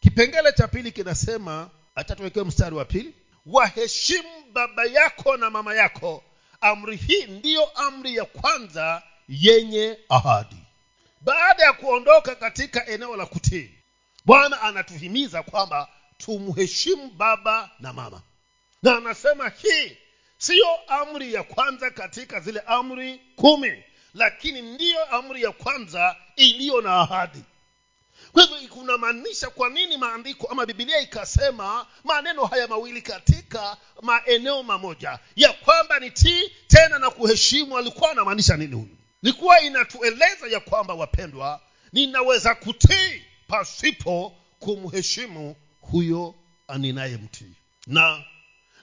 Kipengele 0.00 0.52
cha 0.52 0.68
pili 0.68 0.92
kinasema 0.92 1.70
hata 1.94 2.16
tuwekewe 2.16 2.44
mstari 2.44 2.76
wa 2.76 2.84
pili 2.84 3.14
waheshimu 3.46 4.44
baba 4.52 4.84
yako 4.84 5.36
na 5.36 5.50
mama 5.50 5.74
yako. 5.74 6.24
Amri 6.60 6.96
hii 6.96 7.26
ndiyo 7.26 7.64
amri 7.64 8.16
ya 8.16 8.24
kwanza 8.24 9.02
yenye 9.28 9.98
ahadi. 10.08 10.56
Baada 11.20 11.62
ya 11.64 11.72
kuondoka 11.72 12.34
katika 12.34 12.86
eneo 12.86 13.16
la 13.16 13.26
kutii 13.26 13.70
bwana 14.24 14.60
anatuhimiza 14.62 15.42
kwamba 15.42 15.88
tumheshimu 16.18 17.10
baba 17.10 17.70
na 17.80 17.92
mama. 17.92 18.22
Na 18.82 18.96
anasema 18.96 19.48
hii 19.48 19.96
siyo 20.38 20.76
amri 20.88 21.34
ya 21.34 21.42
kwanza 21.42 21.90
katika 21.90 22.40
zile 22.40 22.60
amri 22.60 23.20
kumi 23.36 23.82
lakini 24.14 24.62
ndiyo 24.62 25.04
amri 25.04 25.42
ya 25.42 25.52
kwanza 25.52 26.16
iliyo 26.36 26.80
na 26.80 27.00
ahadi 27.00 27.42
kwa 28.32 28.42
hivyo 28.42 28.68
kunamaanisha 28.68 29.50
kwa 29.50 29.68
nini 29.68 29.96
maandiko 29.96 30.46
ama 30.46 30.66
bibilia 30.66 31.00
ikasema 31.00 31.86
maneno 32.04 32.44
haya 32.46 32.68
mawili 32.68 33.02
katika 33.02 33.76
maeneo 34.02 34.62
mamoja? 34.62 35.18
Ya 35.36 35.52
kwamba 35.52 35.98
ni 35.98 36.10
tii 36.10 36.52
tena 36.68 36.98
na 36.98 37.10
kuheshimu 37.10 37.78
alikuwa 37.78 38.10
anamaanisha 38.10 38.56
nini 38.56 38.74
huyu? 38.74 38.96
Likuwa 39.22 39.60
inatueleza 39.60 40.46
ya 40.46 40.60
kwamba 40.60 40.94
wapendwa 40.94 41.60
ninaweza 41.92 42.54
kutii 42.54 43.22
pasipo 43.48 44.36
kumheshimu 44.58 45.56
huyo 45.80 46.34
aninayemtii 46.68 47.52
na 47.86 48.24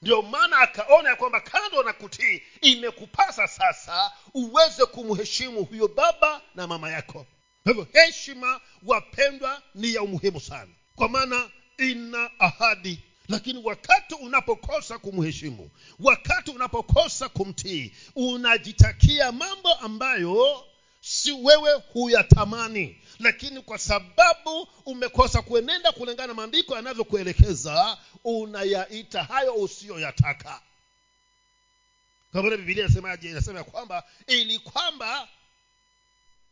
ndio 0.02 0.22
maana 0.22 0.58
akaona 0.58 1.10
ya 1.10 1.16
kwamba 1.16 1.40
kando 1.42 1.84
na 1.84 1.94
kutii 1.94 2.42
imekupasa 2.62 3.48
sasa 3.48 4.12
uweze 4.34 4.86
kumheshimu 4.86 5.64
huyo 5.64 5.88
baba 5.88 6.42
na 6.56 6.68
mama 6.68 6.90
yako 6.92 7.26
kwa 7.64 7.72
hivyo 7.74 7.88
heshima 7.94 8.62
wapendwa 8.84 9.62
ni 9.76 9.94
ya 9.94 10.02
umuhimu 10.02 10.40
sana. 10.40 10.72
Kwa 10.96 11.10
maana 11.10 11.50
ina 11.78 12.30
ahadi. 12.40 13.00
Lakini 13.28 13.62
wakati 13.64 14.16
unapokosa 14.16 14.98
kumheshimu 14.98 15.70
wakati 16.00 16.52
unapokosa 16.52 17.30
kumtii 17.30 17.92
unajitakia 18.16 19.32
mambo 19.32 19.74
ambayo 19.74 20.66
si 21.02 21.32
wewe 21.32 21.74
huyatamani. 21.94 23.02
Lakini 23.20 23.62
kwa 23.62 23.78
sababu 23.78 24.68
umekosa 24.86 25.42
kuenenda 25.42 25.92
kulingana 25.92 26.28
na 26.28 26.34
maandiko 26.34 26.76
yanavyokuelekeza 26.76 27.98
unayaita 28.24 29.24
hayo 29.24 29.54
usiyoyataka. 29.54 30.62
Kwa 32.32 32.42
vile 32.42 32.58
bibilia 32.58 32.86
inasemaje 32.86 33.30
inasema 33.30 33.58
ya 33.58 33.64
kwamba 33.64 34.04
ili 34.28 34.60
kwamba 34.60 35.28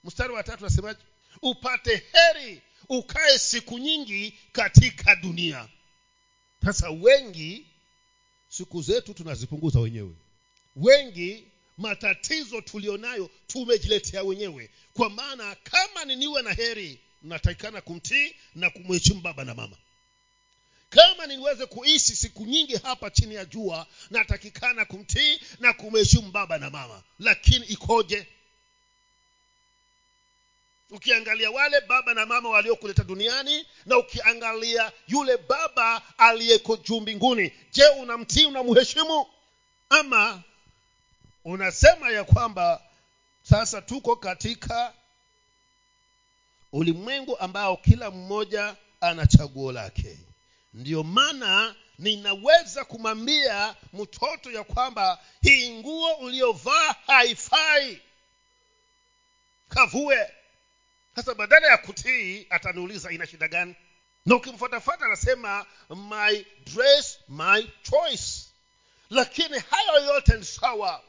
mstari 0.04 0.34
wa 0.34 0.44
tatu 0.44 0.64
nasemaje? 0.64 1.00
Upate 1.42 2.04
heri 2.12 2.62
ukae 2.90 3.40
siku 3.40 3.78
nyingi 3.80 4.34
katika 4.52 5.16
dunia. 5.16 5.68
Sasa 6.66 6.90
wengi 6.90 7.66
siku 8.50 8.82
zetu 8.82 9.14
tunazipunguza 9.14 9.80
wenyewe. 9.80 10.16
Wengi 10.76 11.44
matatizo 11.78 12.62
tulionayo 12.62 13.30
tumejiletea 13.48 14.24
wenyewe. 14.24 14.70
Kwa 14.94 15.10
maana 15.10 15.56
kama 15.64 16.06
niniwe 16.06 16.42
na 16.42 16.54
heri 16.54 17.00
natakikana 17.22 17.82
kumtii 17.82 18.36
na 18.56 18.70
kumheshimu 18.70 19.22
baba 19.22 19.44
na 19.44 19.54
mama. 19.56 19.78
Kama 20.90 21.28
niweze 21.28 21.66
kuishi 21.66 22.16
siku 22.16 22.46
nyingi 22.46 22.76
hapa 22.78 23.10
chini 23.10 23.36
ya 23.36 23.46
jua 23.46 23.88
natakikana 24.10 24.86
kumtii 24.86 25.40
na 25.60 25.74
kumheshimu 25.74 26.32
baba 26.32 26.58
na 26.58 26.70
mama. 26.70 27.04
Lakini 27.20 27.66
ikoje 27.66 28.28
ukiangalia 30.89 31.52
wale 31.52 31.82
baba 31.82 32.13
na 32.13 32.26
mama 32.26 32.50
waliokuleta 32.50 33.04
duniani 33.04 33.65
na 33.86 33.97
ukiangalia 33.97 34.91
yule 35.08 35.38
baba 35.38 36.02
aliyeko 36.17 36.78
juu 36.78 37.00
mbinguni 37.00 37.54
je 37.71 37.88
unamtii 37.88 38.45
unamheshimu? 38.45 39.28
Ama 39.89 40.41
unasema 41.45 42.10
ya 42.12 42.23
kwamba 42.23 42.82
sasa 43.43 43.82
tuko 43.82 44.15
katika 44.15 44.93
ulimwengu 46.73 47.38
ambao 47.39 47.78
kila 47.78 48.12
mmoja 48.12 48.76
ana 49.02 49.28
chaguo 49.28 49.71
lake. 49.71 50.17
Ndiyo 50.73 51.04
maana 51.04 51.76
ninaweza 52.00 52.86
kumwambia 52.86 53.76
mtoto 53.93 54.52
ya 54.52 54.63
kwamba 54.63 55.19
hii 55.41 55.69
nguo 55.80 56.13
uliyovaa 56.13 56.95
haifai. 57.08 58.02
Kavue 59.69 60.30
sasa 61.17 61.34
badala 61.36 61.67
ya 61.67 61.77
kutii 61.77 62.47
ataniuliza 62.49 63.12
ina 63.12 63.27
shida 63.27 63.47
gani? 63.47 63.75
Na 64.25 64.36
ukimfuatafuata 64.36 65.06
anasema 65.06 65.65
my 65.89 66.45
dress 66.73 67.19
my 67.30 67.67
choice. 67.84 68.45
Lakini 69.10 69.60
hayo 69.60 70.06
yote 70.13 70.38
ni 70.38 70.45
sawa 70.45 71.03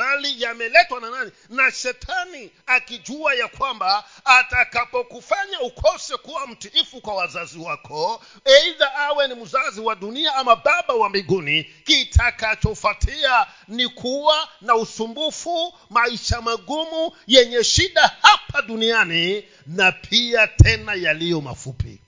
bali 0.00 0.42
yameletwa 0.42 1.00
na 1.00 1.10
nani? 1.10 1.30
Na 1.48 1.70
shetani 1.72 2.50
akijua 2.66 3.34
ya 3.34 3.48
kwamba 3.48 4.04
atakapokufanya 4.24 5.60
ukose 5.60 6.16
kuwa 6.16 6.46
mtiifu 6.46 7.00
kwa 7.00 7.14
wazazi 7.14 7.58
wako 7.58 8.24
eidha 8.44 8.94
awe 8.94 9.28
ni 9.28 9.34
mzazi 9.34 9.80
wa 9.80 9.94
dunia 9.94 10.34
ama 10.34 10.56
baba 10.56 10.94
wa 10.94 11.08
mbinguni 11.08 11.64
kitakachofuatia 11.64 13.46
ni 13.68 13.88
kuwa 13.88 14.48
na 14.60 14.74
usumbufu 14.74 15.74
maisha 15.90 16.40
magumu 16.40 17.12
yenye 17.26 17.64
shida 17.64 18.10
hapa 18.22 18.62
duniani 18.62 19.44
na 19.66 19.92
pia 19.92 20.46
tena 20.46 20.94
yaliyo 20.94 21.40
mafupi. 21.40 21.98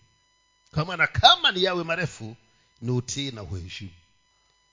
Kama 0.75 0.97
na 0.97 1.07
kama 1.07 1.53
ni 1.53 1.65
yawe 1.65 1.85
marefu 1.85 2.37
ni 2.83 2.91
utii 2.91 3.31
na 3.31 3.43
uheshimu 3.43 3.91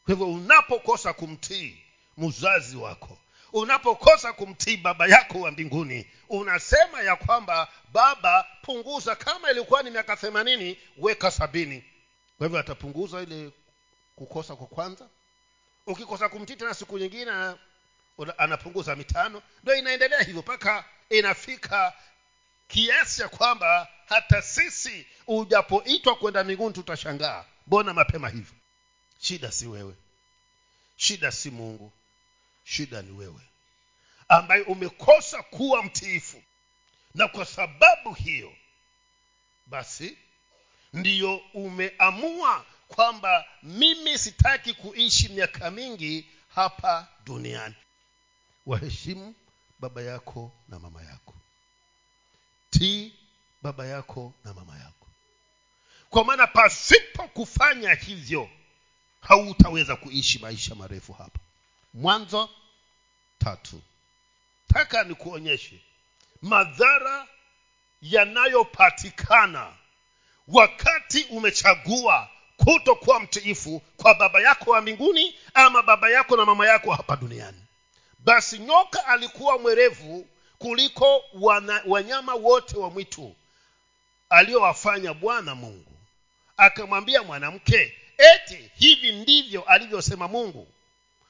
kwa 0.06 0.14
hivyo 0.16 0.28
unapokosa 0.34 1.14
kumtii 1.14 1.78
mzazi 2.20 2.78
wako. 2.78 3.18
Unapokosa 3.54 4.34
kumtii 4.34 4.78
baba 4.78 5.08
yako 5.08 5.40
wa 5.40 5.52
mbinguni 5.52 6.08
unasema 6.30 7.02
ya 7.02 7.16
kwamba 7.16 7.68
baba 7.94 8.46
punguza 8.62 9.16
kama 9.16 9.52
ilikuwa 9.52 9.84
ni 9.84 9.90
miaka 9.92 10.16
themanini 10.18 10.78
weka 10.98 11.32
sabini. 11.32 11.84
Kwa 12.38 12.48
hivyo 12.48 12.60
atapunguza 12.60 13.22
ile 13.22 13.52
kukosa 14.16 14.56
kwa 14.56 14.68
kwanza. 14.68 15.08
Ukikosa 15.88 16.30
kumtii 16.30 16.56
tena 16.56 16.74
siku 16.74 16.98
nyingine 16.98 17.32
anapunguza 18.38 18.96
mitano. 18.96 19.42
Ndio 19.64 19.76
inaendelea 19.76 20.20
hivyo 20.22 20.42
mpaka 20.42 20.86
inafika 21.10 21.94
kiasi 22.68 23.22
ya 23.22 23.30
kwamba 23.30 23.88
hata 24.06 24.42
sisi 24.42 25.08
ujapoitwa 25.28 26.16
kwenda 26.16 26.44
mbinguni 26.44 26.74
tutashangaa. 26.74 27.46
Mbona 27.68 27.94
mapema 27.94 28.30
hivyo? 28.30 28.54
Shida 29.20 29.52
si 29.52 29.68
wewe. 29.68 29.94
Shida 30.98 31.32
si 31.32 31.52
mungu 31.52 31.92
shida 32.70 33.02
ni 33.02 33.12
wewe 33.12 33.42
ambaye 34.28 34.62
umekosa 34.62 35.44
kuwa 35.44 35.84
mtiifu. 35.84 36.44
Na 37.16 37.28
kwa 37.28 37.46
sababu 37.46 38.14
hiyo 38.14 38.56
basi 39.66 40.18
ndiyo 40.94 41.38
umeamua 41.54 42.66
kwamba 42.88 43.46
mimi 43.64 44.18
sitaki 44.18 44.74
kuishi 44.74 45.30
miaka 45.30 45.72
mingi 45.72 46.30
hapa 46.56 47.08
duniani. 47.26 47.76
Waheshimu 48.66 49.36
baba 49.80 50.02
yako 50.02 50.52
na 50.68 50.80
mama 50.80 51.04
yako. 51.04 51.34
Tii 52.70 53.14
baba 53.62 53.86
yako 53.88 54.34
na 54.46 54.54
mama 54.54 54.78
yako. 54.80 55.08
Kwa 56.10 56.26
maana 56.26 56.48
pasipo 56.48 57.28
kufanya 57.28 57.94
hivyo 57.94 58.50
hautaweza 59.22 59.96
kuishi 59.96 60.40
maisha 60.40 60.76
marefu 60.76 61.14
hapa 61.14 61.40
mwanzo 61.94 62.50
tatu. 63.40 63.82
Taka 64.74 65.04
nikuonyeshe. 65.04 65.80
Madhara 66.42 67.28
yanayopatikana 68.02 69.74
wakati 70.48 71.24
umechagua 71.24 72.30
kutokuwa 72.58 73.20
mtiifu 73.20 73.82
kwa 73.98 74.14
baba 74.16 74.42
yako 74.42 74.72
wa 74.72 74.82
mbinguni 74.82 75.36
ama 75.54 75.84
baba 75.84 76.10
yako 76.10 76.38
na 76.38 76.46
mama 76.46 76.68
yako 76.68 76.92
hapa 76.92 77.16
duniani. 77.16 77.62
Basi 78.20 78.60
nyoka 78.60 79.06
alikuwa 79.06 79.58
mwerevu 79.60 80.28
kuliko 80.58 81.24
wana, 81.34 81.82
wanyama 81.86 82.34
wote 82.34 82.78
wa 82.78 82.90
mwitu 82.90 83.36
aliyowafanya 84.30 85.14
bwana 85.14 85.56
mungu. 85.56 85.92
Akamwambia 86.58 87.24
mwanamke 87.24 87.94
eti 88.18 88.72
hivi 88.76 89.12
ndivyo 89.12 89.62
alivyosema 89.64 90.28
mungu 90.28 90.68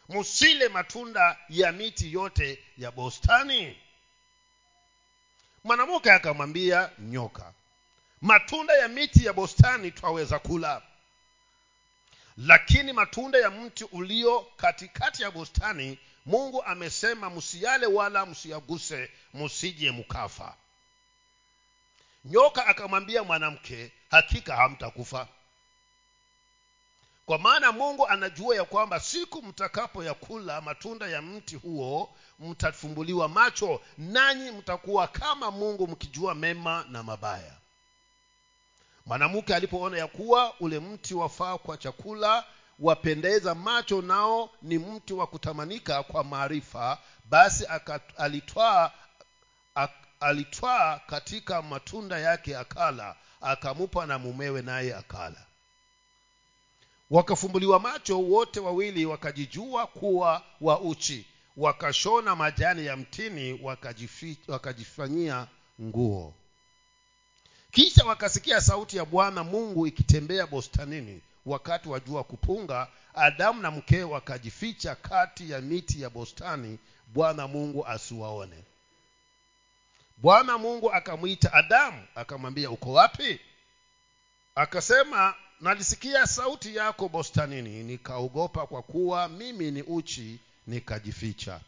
msile 0.10 0.68
matunda 0.70 1.38
ya 1.50 1.72
miti 1.72 2.14
yote 2.14 2.64
ya 2.78 2.92
bostani. 2.92 3.78
Mwanamke 5.64 6.12
akamwambia 6.12 6.90
nyoka 7.00 7.54
matunda 8.22 8.74
ya 8.74 8.88
miti 8.88 9.26
ya 9.26 9.34
bostani 9.34 9.92
twaweza 9.92 10.40
kula. 10.40 10.82
Lakini 12.38 12.94
matunda 12.94 13.40
ya 13.40 13.50
mti 13.52 13.84
ulio 13.84 14.42
katikati 14.58 15.24
ya 15.24 15.32
bustani 15.32 16.00
mungu 16.26 16.64
amesema 16.64 17.30
msiyale 17.30 17.86
wala 17.86 18.26
msiyaguse 18.26 19.12
msije 19.34 19.92
mkafa 19.92 20.56
nyoka 22.26 22.68
akamwambia 22.68 23.24
mwanamke 23.24 23.92
hakika 24.12 24.56
hamtakufa 24.56 25.28
kwa 27.30 27.38
maana 27.38 27.72
mungu 27.72 28.08
anajua 28.08 28.56
ya 28.56 28.64
kwamba 28.66 29.00
siku 29.00 29.42
mtakapo 29.44 30.04
yakula 30.04 30.62
matunda 30.62 31.08
ya 31.08 31.22
mti 31.22 31.56
huo 31.56 32.10
mtafumbuliwa 32.40 33.30
macho 33.30 33.82
nanyi 33.98 34.52
mtakuwa 34.52 35.08
kama 35.08 35.52
mungu 35.52 35.88
mkijua 35.88 36.36
mema 36.36 36.86
na 36.90 37.04
mabaya. 37.04 37.54
Mwanamke 39.06 39.56
alipoona 39.56 39.98
ya 39.98 40.08
kuwa 40.08 40.54
ule 40.60 40.80
mti 40.80 41.14
wafaa 41.14 41.58
kwa 41.58 41.78
chakula 41.78 42.44
wapendeza 42.80 43.56
macho 43.56 44.02
nao 44.02 44.50
ni 44.62 44.78
mti 44.78 45.14
wa 45.14 45.28
kutamanika 45.28 46.04
kwa 46.04 46.24
maarifa 46.24 46.98
basi 47.26 47.66
alitwaa 50.20 51.00
katika 51.08 51.62
matunda 51.62 52.20
yake 52.20 52.58
akala 52.58 53.16
akamupa 53.42 54.06
na 54.06 54.20
mumewe 54.20 54.62
naye 54.62 54.96
akala 54.96 55.46
wakafumbuliwa 57.12 57.80
macho 57.80 58.22
wote 58.22 58.60
wawili 58.60 59.06
wakajijua 59.06 59.88
kuwa 59.88 60.44
wa 60.62 60.80
uchi. 60.82 61.26
Wakashona 61.58 62.36
majani 62.36 62.86
ya 62.86 62.98
mtini 62.98 63.60
wakajifanyia 64.48 65.48
nguo. 65.82 66.34
Kisha 67.72 68.06
wakasikia 68.06 68.62
sauti 68.62 68.98
ya 68.98 69.06
bwana 69.06 69.44
mungu 69.44 69.88
ikitembea 69.88 70.48
bostanini 70.48 71.22
wakati 71.46 71.90
wa 71.90 72.00
jua 72.00 72.24
kupunga 72.24 72.88
adamu 73.14 73.62
na 73.62 73.72
mkee 73.72 74.04
wakajificha 74.04 74.96
kati 74.96 75.52
ya 75.52 75.62
miti 75.62 76.02
ya 76.02 76.10
bostani 76.10 76.80
bwana 77.08 77.48
mungu 77.48 77.86
asiwaone. 77.88 78.64
Bwana 80.18 80.58
mungu 80.58 80.92
akamwita 80.94 81.54
adamu 81.54 82.04
akamwambia 82.16 82.72
uko 82.72 82.94
wapi? 82.94 83.40
Akasema 84.56 85.36
nalisikia 85.62 86.28
sauti 86.28 86.76
yako 86.76 87.10
bostanini 87.10 87.84
nikaogopa 87.84 88.68
kwa 88.68 88.82
kuwa 88.82 89.28
mimi 89.30 89.72
ni 89.72 89.82
uchi 89.82 90.40
nikajificha. 90.68 91.60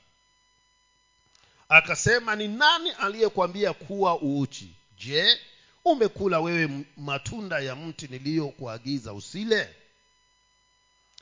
Akasema 1.69 2.35
ni 2.35 2.47
nani 2.47 2.91
aliyekwambia 2.91 3.73
kuwa 3.73 4.21
uuchi? 4.21 4.75
Je 4.97 5.39
umekula 5.85 6.39
wewe 6.39 6.85
matunda 6.97 7.59
ya 7.59 7.75
mti 7.75 8.07
niliyokuagiza 8.07 9.13
usile? 9.13 9.75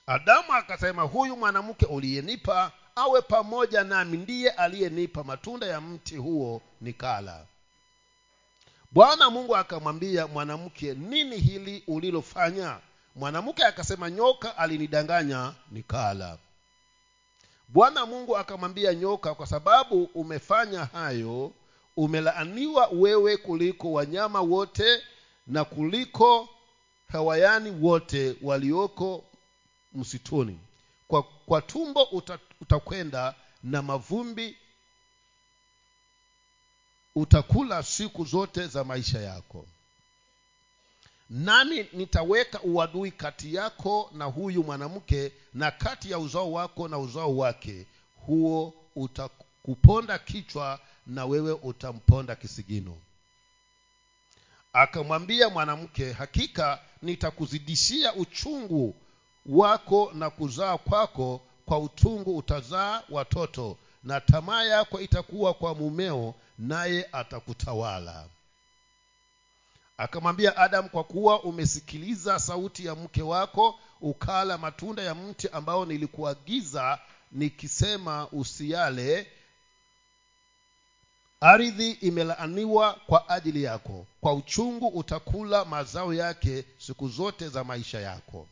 Adamu 0.08 0.54
akasema 0.54 1.02
huyu 1.02 1.38
mwanamke 1.38 1.86
uliyenipa 1.86 2.72
awe 2.96 3.22
pamoja 3.22 3.84
nami 3.84 4.18
ndiye 4.18 4.50
aliyenipa 4.50 5.24
matunda 5.24 5.68
ya 5.68 5.82
mti 5.82 6.16
huo 6.18 6.62
nikala 6.82 7.46
bwana 8.92 9.30
mungu 9.30 9.56
akamwambia 9.56 10.28
mwanamke 10.28 10.94
nini 10.94 11.38
hili 11.38 11.84
ulilofanya? 11.88 12.80
Mwanamke 13.16 13.64
akasema 13.64 14.10
nyoka 14.10 14.58
alinidanganya 14.58 15.54
nikala. 15.72 16.38
Bwana 17.68 18.06
mungu 18.06 18.38
akamwambia 18.38 18.94
nyoka 18.94 19.36
kwa 19.36 19.48
sababu 19.48 20.04
umefanya 20.04 20.86
hayo 20.86 21.52
umelaaniwa 21.98 22.88
wewe 22.88 23.38
kuliko 23.38 23.92
wanyama 23.92 24.42
wote 24.42 25.04
na 25.48 25.66
kuliko 25.66 26.50
hawayani 27.08 27.70
wote 27.82 28.36
walioko 28.42 29.24
msituni. 29.94 30.60
Kwa, 31.08 31.24
kwa 31.24 31.62
tumbo 31.62 32.04
uta, 32.04 32.40
utakwenda 32.62 33.36
na 33.64 33.82
mavumbi 33.82 34.58
utakula 37.22 37.84
siku 37.84 38.26
zote 38.26 38.68
za 38.68 38.84
maisha 38.84 39.20
yako. 39.22 39.66
Nami 41.30 41.86
nitaweka 41.94 42.62
uadui 42.62 43.12
kati 43.12 43.56
yako 43.56 44.10
na 44.14 44.26
huyu 44.26 44.64
mwanamke 44.64 45.32
na 45.54 45.72
kati 45.72 46.12
ya 46.12 46.20
uzao 46.20 46.52
wako 46.52 46.88
na 46.88 46.98
uzao 46.98 47.38
wake. 47.38 47.86
Huo 48.26 48.74
utakuponda 48.96 50.20
kichwa 50.20 50.80
na 51.08 51.26
wewe 51.26 51.52
utamponda 51.64 52.36
kisigino. 52.36 52.98
Akamwambia 54.74 55.50
mwanamke 55.50 56.12
hakika 56.12 56.80
nitakuzidishia 57.02 58.14
uchungu 58.14 58.96
wako 59.46 60.12
na 60.14 60.30
kuzaa 60.30 60.78
kwako 60.78 61.42
kwa 61.66 61.80
utungu 61.80 62.38
utazaa 62.38 63.04
watoto 63.10 63.78
na 64.04 64.22
tamaa 64.22 64.64
yako 64.64 65.02
itakuwa 65.02 65.54
kwa 65.54 65.76
mumeo 65.76 66.36
naye 66.58 67.10
atakutawala. 67.12 68.26
Akamwambia 69.98 70.58
adamu 70.58 70.90
kwa 70.90 71.04
kuwa 71.04 71.44
umesikiliza 71.44 72.40
sauti 72.40 72.86
ya 72.86 72.96
mke 72.96 73.22
wako 73.22 73.80
ukala 74.02 74.58
matunda 74.58 75.04
ya 75.04 75.16
mti 75.16 75.50
ambao 75.50 75.86
nilikuagiza 75.86 77.00
nikisema 77.32 78.28
usiale 78.32 79.28
ardhi 81.42 81.92
imelaaniwa 81.92 82.94
kwa 82.94 83.30
ajili 83.30 83.64
yako. 83.64 84.06
Kwa 84.22 84.34
uchungu 84.34 84.88
utakula 84.88 85.66
mazao 85.66 86.14
yake 86.14 86.66
siku 86.78 87.10
zote 87.10 87.50
za 87.50 87.64
maisha 87.64 88.00
yako 88.00 88.48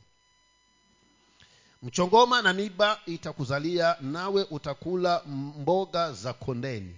mchongoma 1.84 2.42
na 2.42 2.54
miba 2.54 3.00
itakuzalia 3.06 3.96
nawe 4.02 4.44
utakula 4.52 5.22
mboga 5.58 6.12
za 6.12 6.34
kondeni. 6.34 6.96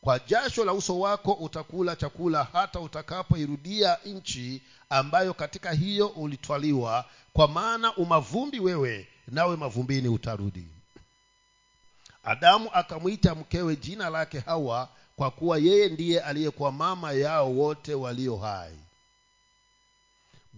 Kwa 0.00 0.18
jasho 0.18 0.64
la 0.64 0.72
uso 0.72 0.98
wako 1.00 1.32
utakula 1.32 1.96
chakula 1.96 2.44
hata 2.52 2.80
utakapoirudia 2.80 3.98
nchi 4.06 4.62
ambayo 4.90 5.34
katika 5.34 5.72
hiyo 5.72 6.06
ulitwaliwa. 6.06 7.04
Kwa 7.32 7.48
maana 7.48 7.96
umavumbi 7.96 8.60
wewe 8.60 9.08
nawe 9.28 9.56
mavumbini 9.56 10.08
utarudi. 10.08 10.66
Adamu 12.24 12.70
akamwita 12.72 13.34
mkewe 13.34 13.76
jina 13.76 14.10
lake 14.10 14.38
hawa 14.40 14.88
kwa 15.16 15.30
kuwa 15.30 15.58
yeye 15.58 15.88
ndiye 15.88 16.20
aliyekuwa 16.20 16.72
mama 16.72 17.12
yao 17.12 17.52
wote 17.52 17.94
walio 17.94 18.36
hai 18.36 18.78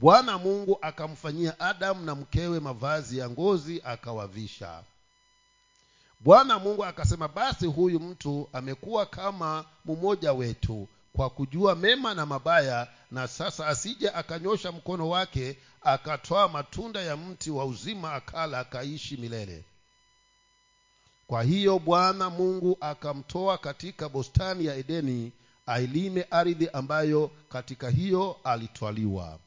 bwana 0.01 0.39
mungu 0.39 0.79
akamfanyia 0.83 1.61
adamu 1.61 2.05
na 2.05 2.15
mkewe 2.15 2.61
mavazi 2.61 3.19
ya 3.19 3.31
ngozi 3.31 3.81
akawavisha. 3.85 4.83
Bwana 6.21 6.59
mungu 6.59 6.85
akasema 6.85 7.29
basi 7.29 7.67
huyu 7.67 8.01
mtu 8.01 8.49
amekuwa 8.53 9.07
kama 9.07 9.65
mmoja 9.85 10.33
wetu 10.33 10.89
kwa 11.17 11.31
kujua 11.31 11.75
mema 11.75 12.15
na 12.15 12.27
mabaya 12.27 12.89
na 13.11 13.29
sasa 13.29 13.67
asije 13.67 14.11
akanyosha 14.11 14.73
mkono 14.73 15.09
wake 15.09 15.57
akatwaa 15.83 16.49
matunda 16.49 17.01
ya 17.03 17.17
mti 17.17 17.51
wa 17.51 17.65
uzima 17.65 18.13
akala 18.15 18.59
akaishi 18.59 19.17
milele. 19.17 19.65
Kwa 21.27 21.43
hiyo 21.43 21.79
bwana 21.79 22.31
mungu 22.31 22.77
akamtoa 22.81 23.59
katika 23.59 24.09
bustani 24.09 24.65
ya 24.65 24.75
edeni 24.75 25.33
ailime 25.67 26.27
ardhi 26.31 26.69
ambayo 26.69 27.31
katika 27.49 27.91
hiyo 27.91 28.37
alitwaliwa 28.45 29.39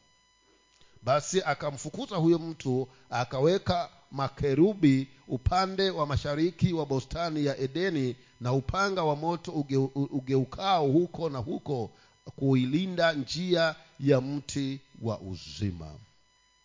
basi 1.04 1.42
akamfukuza 1.44 2.16
huyo 2.16 2.40
mtu 2.40 2.88
akaweka 3.10 3.90
makerubi 4.12 5.08
upande 5.28 5.90
wa 5.90 6.06
mashariki 6.08 6.74
wa 6.74 6.86
bustani 6.86 7.46
ya 7.46 7.58
edeni 7.58 8.16
na 8.42 8.54
upanga 8.54 9.04
wa 9.04 9.16
moto 9.16 9.52
uge, 9.52 9.78
ugeukao 9.96 10.88
huko 10.88 11.30
na 11.30 11.40
huko 11.40 11.92
kuilinda 12.36 13.14
njia 13.14 13.76
ya 14.00 14.22
mti 14.22 14.80
wa 15.02 15.20
uzima. 15.20 15.96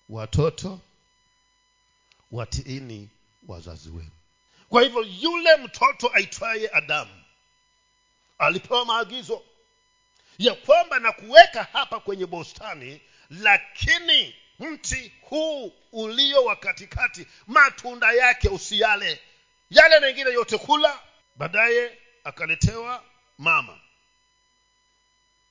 Watoto 0.09 0.81
watiini 2.33 3.09
wazazi 3.48 3.88
wenu. 3.90 4.11
Kwa 4.68 4.83
hivyo 4.83 5.03
yule 5.03 5.57
mtoto 5.57 6.11
aitwaye 6.14 6.70
adamu 6.72 7.11
alipewa 8.38 8.85
maagizo 8.85 9.42
ya 10.38 10.55
kwamba 10.55 10.98
na 10.98 11.12
kuweka 11.12 11.62
hapa 11.72 12.01
kwenye 12.01 12.27
bustani 12.27 13.01
lakini 13.31 14.35
mti 14.59 15.12
huu 15.21 15.73
ulio 15.93 16.45
wa 16.45 16.57
katikati 16.57 17.27
matunda 17.47 18.12
yake 18.12 18.49
usiyale. 18.49 19.21
Yale 19.71 20.01
mengine 20.01 20.31
yote 20.31 20.59
kula 20.59 21.01
baadaye 21.37 21.99
akaletewa 22.25 23.05
mama. 23.38 23.79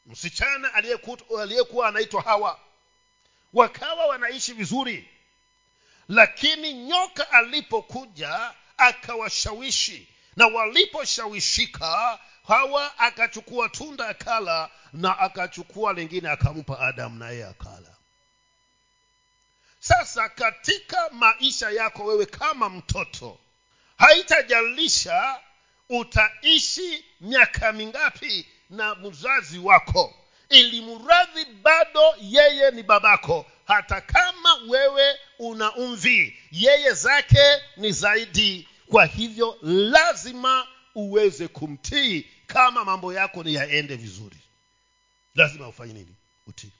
Msichana 0.06 0.74
aliyekuwa 0.74 1.88
anaitwa 1.88 2.22
hawa 2.22 2.60
wakawa 3.54 4.06
wanaishi 4.06 4.54
vizuri. 4.54 5.10
Lakini 6.08 6.74
nyoka 6.74 7.32
alipokuja 7.32 8.52
akawashawishi 8.78 10.08
na 10.36 10.48
waliposhawishika 10.48 12.20
hawa 12.48 13.00
akachukua 13.00 13.70
tunda 13.70 14.08
akala 14.08 14.70
na 14.94 15.20
akachukua 15.20 15.94
lingine 15.94 16.30
akampa 16.30 16.80
adamu 16.80 17.20
naye 17.20 17.46
akala. 17.46 17.94
Sasa 19.80 20.30
katika 20.30 21.10
maisha 21.10 21.70
yako 21.70 22.04
wewe 22.06 22.26
kama 22.26 22.70
mtoto 22.70 23.40
haitajalisha 23.98 25.40
utaishi 25.90 27.06
miaka 27.22 27.72
mingapi 27.74 28.48
na 28.70 28.96
mzazi 28.96 29.60
wako 29.60 30.16
ili 30.50 30.82
mradhi 30.82 31.46
bado 31.46 32.02
yeye 32.22 32.72
ni 32.72 32.84
babako. 32.84 33.46
Hata 33.66 34.02
kama 34.02 34.56
wewe 34.68 35.16
una 35.40 35.76
umvi 35.76 36.38
yeye 36.52 36.92
zake 36.94 37.62
ni 37.78 37.92
zaidi. 37.92 38.68
Kwa 38.92 39.06
hivyo 39.06 39.58
lazima 39.62 40.68
uweze 40.96 41.48
kumtii 41.48 42.26
kama 42.48 42.86
mambo 42.86 43.14
yako 43.14 43.44
ni 43.44 43.54
yaende 43.54 43.96
vizuri 43.96 44.38
lazima 45.36 45.68
ufanye 45.68 45.94
nini? 45.94 46.16
Utii. 46.48 46.72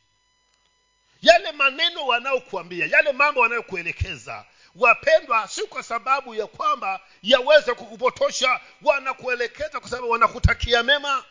Yale 1.22 1.52
maneno 1.52 2.08
wanaokuambia 2.08 2.86
yale 2.86 3.12
mambo 3.12 3.40
wanayokuelekeza 3.40 4.46
wapendwa 4.76 5.48
si 5.48 5.62
kwa 5.62 5.84
sababu 5.84 6.36
ya 6.36 6.48
kwamba 6.48 7.00
yaweze 7.24 7.74
kukupotosha 7.74 8.60
wanakuelekeza 8.82 9.80
kwa 9.80 9.90
sababu 9.90 10.10
wanakutakia 10.10 10.84
mema. 10.84 11.24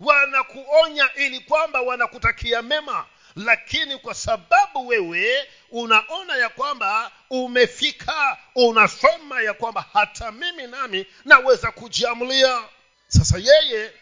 Wanakuonya 0.00 1.14
ili 1.14 1.40
kwamba 1.40 1.80
wanakutakia 1.80 2.62
mema 2.62 3.06
lakini 3.36 3.98
kwa 3.98 4.14
sababu 4.14 4.86
wewe 4.88 5.48
unaona 5.70 6.36
ya 6.36 6.48
kwamba 6.48 7.10
umefika 7.30 8.38
unasoma 8.54 9.40
ya 9.42 9.54
kwamba 9.54 9.84
hata 9.92 10.32
mimi 10.32 10.66
nami 10.66 11.06
naweza 11.24 11.70
kujiamulia 11.72 12.62
sasa 13.18 13.38
yeye 13.38 13.92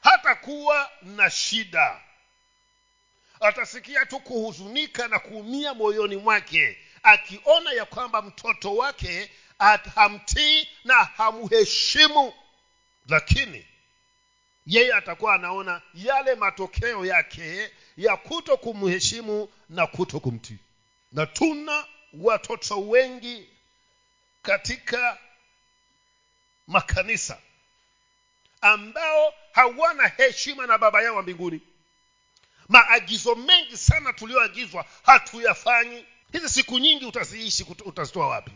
hatakuwa 0.00 0.90
na 1.02 1.30
shida. 1.30 2.00
Atasikia 3.40 4.06
tu 4.06 4.20
kuhuzunika 4.20 5.08
na 5.08 5.18
kuumia 5.18 5.74
moyoni 5.74 6.16
mwake 6.16 6.78
akiona 7.02 7.72
ya 7.72 7.84
kwamba 7.84 8.22
mtoto 8.22 8.76
wake 8.76 9.30
hamtii 9.94 10.68
na 10.84 10.94
hamheshimu. 11.04 12.32
Lakini 13.08 13.66
yeye 14.66 14.94
atakuwa 14.94 15.34
anaona 15.34 15.82
yale 15.94 16.34
matokeo 16.34 17.06
yake 17.06 17.70
ya 17.96 18.16
kuto 18.16 18.56
kumheshimu 18.56 19.48
na 19.68 19.86
kuto 19.86 20.20
kumtii. 20.20 20.58
Na 21.12 21.26
tuna 21.26 21.84
watoto 22.14 22.80
wengi 22.88 23.48
katika 24.42 25.18
makanisa 26.66 27.38
ambao 28.64 29.34
hawana 29.52 30.08
heshima 30.08 30.66
na 30.66 30.78
baba 30.78 31.02
yao 31.02 31.16
wa 31.16 31.22
mbinguni. 31.22 31.60
Maagizo 32.68 33.34
mengi 33.34 33.76
sana 33.76 34.12
tulioagizwa 34.12 34.84
hatuyafanyi. 35.02 36.04
Hizi 36.32 36.48
siku 36.48 36.78
nyingi 36.78 37.04
utaziishi 37.04 37.66
utazitoa 37.84 38.28
wapi? 38.28 38.50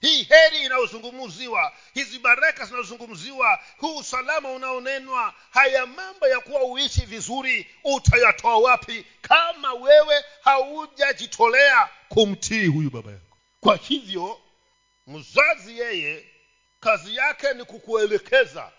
Hii 0.00 0.22
heri 0.22 0.64
inayozungumziwa 0.64 1.72
hizi 1.94 2.18
baraka 2.18 2.64
zinazozungumziwa 2.64 3.60
huu 3.78 3.96
usalama 3.96 4.50
unaonenwa 4.50 5.34
haya 5.50 5.86
mambo 5.86 6.28
ya 6.28 6.40
kuwa 6.40 6.62
uishi 6.64 7.00
vizuri 7.06 7.70
utayatoa 7.84 8.58
wapi? 8.58 9.06
Kama 9.22 9.72
wewe 9.74 10.24
haujajitolea 10.42 11.88
kumtii 12.08 12.66
huyu 12.66 12.90
baba 12.90 13.10
yako. 13.10 13.36
Kwa 13.60 13.76
hivyo 13.76 14.40
mzazi 15.06 15.78
yeye 15.78 16.26
kazi 16.80 17.16
yake 17.16 17.52
ni 17.54 17.64
kukuelekeza 17.64 18.70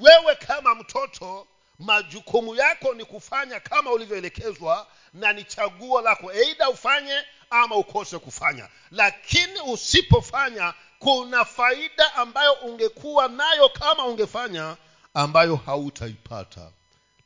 wewe 0.00 0.34
kama 0.34 0.74
mtoto 0.74 1.46
majukumu 1.78 2.54
yako 2.54 2.94
ni 2.94 3.04
kufanya 3.04 3.60
kama 3.60 3.90
ulivyoelekezwa 3.92 4.86
na 5.14 5.32
ni 5.32 5.44
chaguo 5.44 6.00
lako. 6.00 6.32
Eidha 6.32 6.70
ufanye 6.70 7.24
ama 7.50 7.76
ukose 7.76 8.18
kufanya. 8.18 8.68
Lakini 8.90 9.60
usipofanya 9.60 10.74
kuna 10.98 11.44
faida 11.44 12.14
ambayo 12.14 12.52
ungekuwa 12.52 13.28
nayo 13.28 13.68
kama 13.68 14.06
ungefanya 14.06 14.76
ambayo 15.14 15.56
hautaipata. 15.56 16.70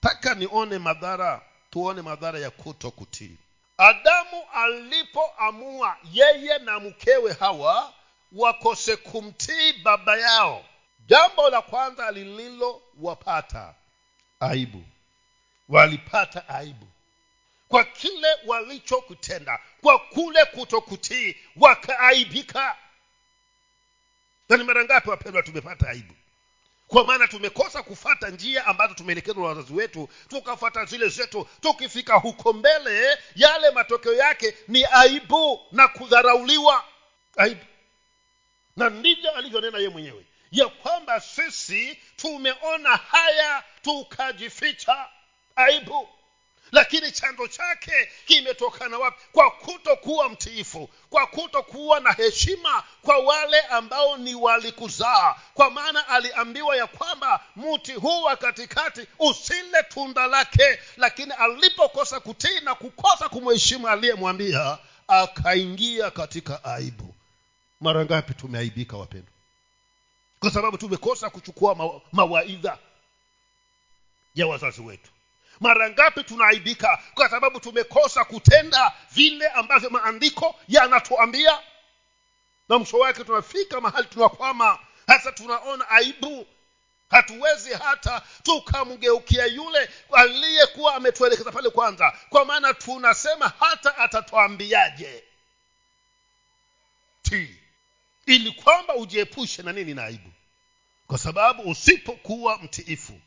Taka 0.01 0.35
nione 0.35 0.79
madhara 0.79 1.42
tuone 1.71 2.03
madhara 2.03 2.38
ya 2.38 2.51
kuto 2.51 2.90
kutii. 2.90 3.37
Adamu 3.79 4.42
alipoamua 4.55 5.97
yeye 6.12 6.59
na 6.59 6.81
mkewe 6.81 7.33
hawa 7.33 7.92
wakose 8.33 8.97
kumtii 8.97 9.73
baba 9.73 10.16
yao 10.16 10.64
jambo 11.07 11.51
la 11.51 11.62
kwanza 11.62 12.11
lililowapata 12.11 13.75
aibu. 14.40 14.85
Walipata 15.69 16.49
aibu. 16.49 16.87
Kwa 17.69 17.85
kile 17.85 18.29
walichokutenda 18.47 19.59
kwa 19.81 19.99
kule 19.99 20.45
kutokutii 20.45 21.37
wakaaibika. 21.57 22.77
Na 24.49 24.57
ni 24.57 24.64
mara 24.64 24.85
ngapi 24.85 25.11
wapendwa 25.11 25.42
tumepata 25.42 25.88
aibu? 25.88 26.14
Kwa 26.88 27.05
maana 27.05 27.29
tumekosa 27.29 27.83
kufata 27.83 28.29
njia 28.31 28.66
ambazo 28.66 28.95
tumeelekezwa 28.95 29.42
na 29.42 29.49
wazazi 29.49 29.73
wetu 29.75 30.09
tukafata 30.29 30.85
zile 30.85 31.09
zetu 31.09 31.49
tukifika 31.61 32.14
huko 32.14 32.53
mbele 32.53 33.19
yale 33.37 33.71
matokeo 33.71 34.14
yake 34.14 34.57
ni 34.69 34.85
aibu 34.85 35.61
na 35.73 35.88
kudharauliwa. 35.88 36.85
Aibu. 37.37 37.64
Na 38.77 38.90
ndivyo 38.90 39.31
alivyonena 39.31 39.79
ye 39.79 39.88
mwenyewe 39.88 40.27
ya 40.53 40.69
kwamba 40.69 41.21
sisi 41.21 41.99
tumeona 42.17 42.97
haya 42.97 43.65
tukajificha. 43.83 45.07
Aibu. 45.57 46.09
Lakini 46.73 47.13
chanzo 47.13 47.49
chake 47.49 48.11
kimetokana 48.27 48.99
wapi? 48.99 49.17
Kwa 49.33 49.51
kutokuwa 49.51 50.29
mtiifu 50.29 50.91
kwa 51.11 51.27
kutokuwa 51.27 52.01
na 52.01 52.13
heshima 52.13 52.85
kwa 53.03 53.19
wale 53.19 53.61
ambao 53.61 54.17
ni 54.17 54.35
walikuzaa. 54.35 55.35
Kwa 55.55 55.71
maana 55.71 56.09
aliambiwa 56.09 56.77
ya 56.77 56.87
kwamba 56.87 57.45
mti 57.57 57.93
huu 57.93 58.23
wa 58.23 58.37
katikati 58.37 59.07
usile 59.19 59.83
tunda 59.89 60.27
lake. 60.27 60.79
Lakini 60.97 61.33
alipokosa 61.33 62.21
kutii 62.21 62.61
na 62.61 62.75
kukosa 62.75 63.29
kumheshimu 63.29 63.89
aliyemwambia 63.89 64.79
akaingia 65.09 66.11
katika 66.11 66.65
aibu. 66.65 67.15
Mara 67.81 68.05
ngapi 68.05 68.35
tumeaibika 68.35 68.97
wapendwa 68.97 69.36
kwa 70.40 70.51
sababu 70.51 70.79
tumekosa 70.79 71.31
kuchukua 71.31 71.75
ma- 71.75 72.01
mawaidha 72.12 72.79
ya 74.35 74.46
wazazi 74.46 74.81
wetu. 74.81 75.11
Mara 75.61 75.90
ngapi 75.90 76.25
tunaaibika 76.25 77.03
kwa 77.14 77.29
sababu 77.29 77.61
tumekosa 77.61 78.25
kutenda 78.25 78.92
vile 79.12 79.49
ambavyo 79.49 79.90
maandiko 79.90 80.55
yanatuambia. 80.68 81.59
Na 82.68 82.79
mwisho 82.79 82.99
wake 82.99 83.25
tunafika 83.25 83.81
mahali 83.81 84.07
tunakwama. 84.09 84.79
Hasa 85.07 85.33
tunaona 85.33 85.88
aibu. 85.88 86.46
Hatuwezi 87.11 87.72
hata 87.75 88.22
tukamgeukia 88.42 89.46
yule 89.46 89.90
aliyekuwa 90.12 90.94
ametuelekeza 90.94 91.53
pale 91.53 91.70
kwanza. 91.70 92.18
Kwa 92.29 92.44
maana 92.44 92.75
tunasema 92.75 93.53
hata 93.61 93.96
atatwambiaje 93.99 95.25
ti 97.22 97.57
ili 98.27 98.53
kwamba 98.53 98.95
ujiepushe 98.95 99.62
na 99.62 99.73
nini 99.73 99.95
na 99.95 100.05
aibu. 100.05 100.31
Kwa 101.07 101.19
sababu 101.19 101.71
usipokuwa 101.71 102.59
mtiifu 102.59 103.21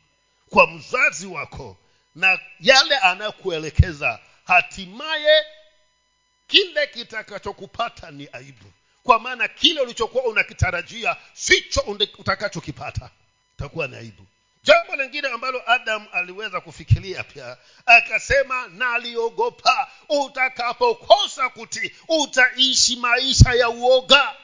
kwa 0.50 0.66
mzazi 0.66 1.26
wako 1.26 1.76
na 2.14 2.38
yale 2.60 2.96
anayokuelekeza 2.96 4.18
hatimaye 4.44 5.44
kile 6.46 6.86
kitakachokupata 6.86 8.10
ni 8.10 8.28
aibu. 8.32 8.72
Kwa 9.02 9.18
maana 9.18 9.48
kile 9.48 9.80
ulichokuwa 9.80 10.24
unakitarajia 10.24 11.16
sicho 11.32 11.80
utakachokipata. 12.18 13.10
Itakuwa 13.56 13.88
ni 13.88 13.96
aibu. 13.96 14.26
Jambo 14.62 14.96
lingine 14.96 15.28
ambalo 15.28 15.70
adam 15.70 16.06
aliweza 16.12 16.60
kufikiria 16.60 17.24
pia 17.24 17.56
akasema 17.86 18.68
naliogopa. 18.68 19.88
Utakapokosa 20.08 21.48
kuti 21.48 21.94
utaishi 22.08 22.96
maisha 22.96 23.52
ya 23.52 23.68
uoga 23.68 24.34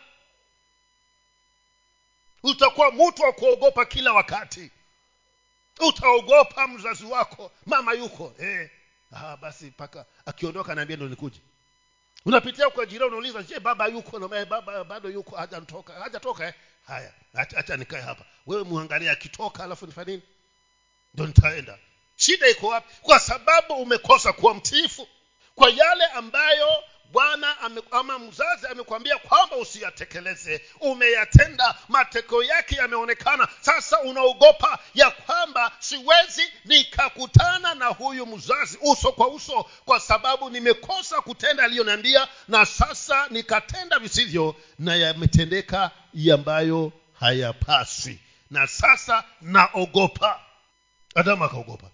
utakuwa 2.42 2.92
mtu 2.92 3.22
wa 3.22 3.32
kuogopa 3.32 3.84
kila 3.84 4.12
wakati. 4.12 4.70
Utaogopa 5.88 6.68
mzazi 6.68 7.04
wako 7.04 7.52
mama 7.66 7.92
yuko. 7.92 8.34
Eh. 8.38 8.70
ah, 9.12 9.36
basi 9.36 9.64
mpaka 9.66 10.06
akiondoka 10.26 10.74
naambia 10.74 10.96
ndo 10.96 11.08
nikuja 11.08 11.40
unapitia 12.26 12.70
kwa 12.70 12.86
jirani 12.86 13.08
unauliza 13.08 13.42
je 13.42 13.60
baba 13.60 13.86
yuko? 13.86 14.18
Na 14.18 14.28
baba 14.44 14.84
bado 14.84 15.10
yuko 15.10 15.36
hajatoka. 15.36 15.92
Hajatoka 15.92 16.46
eh? 16.46 16.54
haya 16.86 17.12
hacha 17.34 17.76
nikae 17.76 18.00
hapa. 18.00 18.24
Wewe 18.46 18.64
muangalie 18.64 19.10
akitoka 19.10 19.64
alafu 19.64 19.86
nifanye 19.86 20.10
nini? 20.12 20.22
Ndo 21.14 21.26
nitaenda. 21.26 21.78
Shida 22.16 22.48
iko 22.48 22.66
wapi? 22.66 22.94
Kwa 23.02 23.18
sababu 23.20 23.74
umekosa 23.74 24.32
kuwa 24.32 24.54
mtiifu. 24.54 25.08
Kwa 25.54 25.70
yale 25.70 26.04
ambayo 26.04 26.68
bwana 27.12 27.56
ama 27.90 28.18
mzazi 28.18 28.66
amekwambia 28.66 29.18
kwamba 29.18 29.56
usiyatekeleze. 29.56 30.62
Umeyatenda 30.80 31.74
matokeo 31.88 32.42
yake 32.42 32.74
yameonekana. 32.76 33.48
Sasa 33.60 34.00
unaogopa 34.00 34.78
ya 34.94 35.10
kwamba 35.10 35.72
siwezi 35.78 36.42
nikakutana 36.64 37.74
na 37.74 37.86
huyu 37.86 38.26
mzazi 38.26 38.78
uso 38.82 39.12
kwa 39.12 39.28
uso 39.28 39.66
kwa 39.84 40.00
sababu 40.00 40.50
nimekosa 40.50 41.20
kutenda 41.20 41.64
aliyoniambia 41.64 42.28
na 42.48 42.66
sasa 42.66 43.26
nikatenda 43.30 43.98
visivyo 43.98 44.56
na 44.78 44.96
yametendeka 44.96 45.90
ambayo 46.34 46.92
hayapaswi. 47.20 48.18
Na 48.50 48.66
sasa 48.66 49.24
naogopa. 49.40 50.40
Adamu 51.14 51.44
akaogopa 51.44 51.90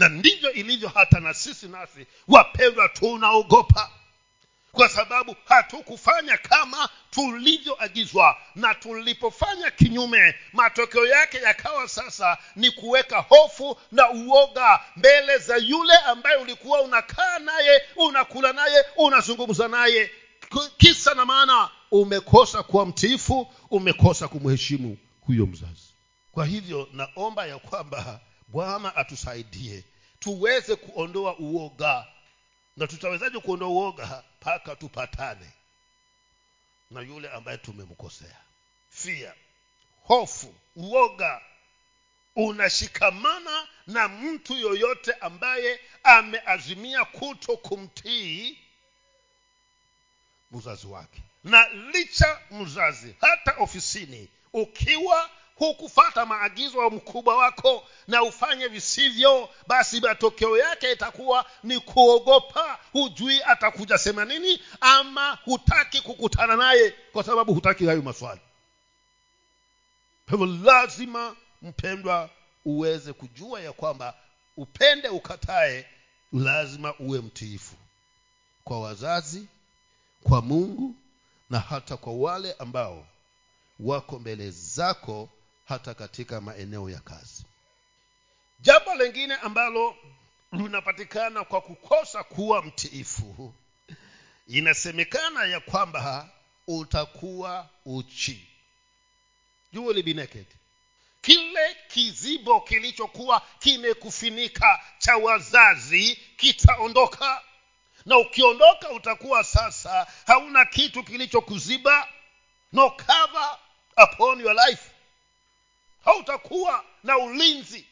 na 0.00 0.08
ndivyo 0.08 0.52
ilivyo 0.52 0.88
hata 0.88 1.20
na 1.20 1.34
sisi 1.34 1.68
nasi. 1.68 2.06
Wapendwa 2.28 2.88
tunaogopa. 2.88 3.90
Kwa 4.72 4.88
sababu 4.88 5.36
hatukufanya 5.44 6.36
kama 6.38 6.88
tulivyoagizwa. 7.10 8.36
Na 8.54 8.74
tulipofanya 8.74 9.70
kinyume 9.70 10.34
matokeo 10.52 11.06
yake 11.06 11.38
yakawa 11.38 11.88
sasa 11.88 12.38
ni 12.56 12.70
kuweka 12.70 13.18
hofu 13.18 13.78
na 13.92 14.10
uoga 14.10 14.80
mbele 14.96 15.38
za 15.38 15.56
yule 15.56 15.94
ambaye 15.96 16.36
ulikuwa 16.36 16.80
unakaa 16.82 17.38
naye 17.38 17.82
unakula 17.96 18.52
naye 18.52 18.84
unazungumza 18.96 19.68
naye. 19.68 20.10
Kisa 20.78 21.14
na 21.14 21.24
maana 21.24 21.70
umekosa 21.90 22.62
kuwa 22.62 22.86
mtiifu 22.86 23.52
umekosa 23.70 24.28
kumheshimu 24.28 24.96
huyo 25.20 25.46
mzazi. 25.46 25.94
Kwa 26.32 26.46
hivyo 26.46 26.88
naomba 26.92 27.46
ya 27.46 27.58
kwamba 27.58 28.20
bwana 28.48 28.96
atusaidie 28.96 29.84
tuweze 30.20 30.76
kuondoa 30.76 31.36
uoga. 31.38 32.06
Na 32.76 32.86
tutawezaje 32.86 33.38
kuondoa 33.38 33.68
uoga? 33.68 34.24
Mpaka 34.40 34.76
tupatane 34.76 35.50
na 36.90 37.00
yule 37.00 37.28
ambaye 37.30 37.58
tumemkosea. 37.58 38.36
Fia 38.88 39.34
hofu 40.02 40.54
uoga. 40.76 41.40
Unashikamana 42.36 43.68
na 43.86 44.08
mtu 44.08 44.54
yoyote 44.56 45.12
ambaye 45.12 45.80
ameazimia 46.02 47.04
kuto 47.04 47.56
kumtii 47.56 48.58
mzazi 50.50 50.86
wake. 50.86 51.22
Na 51.44 51.68
licha 51.68 52.40
mzazi 52.50 53.14
hata 53.20 53.52
ofisini 53.58 54.28
ukiwa 54.52 55.30
hukufata 55.60 56.26
maagizo 56.26 56.82
ya 56.84 56.90
mkubwa 56.90 57.36
wako 57.36 57.86
na 58.08 58.22
ufanye 58.22 58.68
visivyo 58.68 59.48
basi 59.66 60.00
matokeo 60.00 60.58
yake 60.58 60.92
itakuwa 60.92 61.46
ni 61.62 61.80
kuogopa. 61.80 62.78
Hujui 62.92 63.42
atakuja 63.42 63.98
sema 63.98 64.24
nini 64.24 64.60
ama 64.80 65.38
hutaki 65.44 66.00
kukutana 66.00 66.56
naye 66.56 66.94
kwa 67.12 67.24
sababu 67.24 67.54
hutaki 67.54 67.86
hayo 67.86 68.02
maswali. 68.02 68.40
Kwa 70.28 70.38
hivyo 70.38 70.46
lazima 70.72 71.36
mpendwa 71.62 72.30
uweze 72.64 73.12
kujua 73.12 73.60
ya 73.60 73.72
kwamba 73.72 74.14
upende 74.56 75.08
ukatae 75.08 75.86
lazima 76.32 76.94
uwe 76.98 77.20
mtiifu 77.20 77.74
kwa 78.64 78.80
wazazi 78.80 79.46
kwa 80.22 80.42
mungu 80.42 80.94
na 81.50 81.60
hata 81.60 81.96
kwa 81.96 82.12
wale 82.12 82.52
ambao 82.58 83.06
wako 83.80 84.18
mbele 84.18 84.50
zako 84.50 85.28
hata 85.70 85.94
katika 85.94 86.40
maeneo 86.40 86.90
ya 86.90 87.00
kazi. 87.00 87.44
Jambo 88.60 88.94
lingine 88.94 89.34
ambalo 89.34 89.96
linapatikana 90.52 91.44
kwa 91.44 91.60
kukosa 91.60 92.24
kuwa 92.24 92.62
mtiifu 92.62 93.54
inasemekana 94.46 95.44
ya 95.44 95.60
kwamba 95.60 96.28
utakuwa 96.66 97.68
uchi. 97.86 98.46
You 99.72 99.94
kile 101.20 101.76
kizibo 101.88 102.60
kilichokuwa 102.60 103.42
kimekufinika 103.58 104.80
cha 104.98 105.16
wazazi 105.16 106.16
kitaondoka. 106.36 107.42
Na 108.06 108.18
ukiondoka 108.18 108.90
utakuwa 108.90 109.44
sasa 109.44 110.06
hauna 110.26 110.64
kitu 110.64 111.04
kilichokuziba. 111.04 112.08
No 112.72 112.90
cover 112.90 113.58
upon 114.04 114.40
your 114.40 114.54
life 114.68 114.90
hautakuwa 116.04 116.84
na 117.02 117.18
ulinzi. 117.18 117.86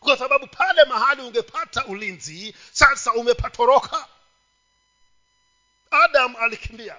Kwa 0.00 0.16
sababu 0.16 0.46
pale 0.46 0.84
mahali 0.84 1.22
ungepata 1.22 1.84
ulinzi 1.86 2.54
sasa 2.72 3.12
umepatoroka. 3.12 4.08
Adam 5.90 6.36
alikimbia 6.36 6.96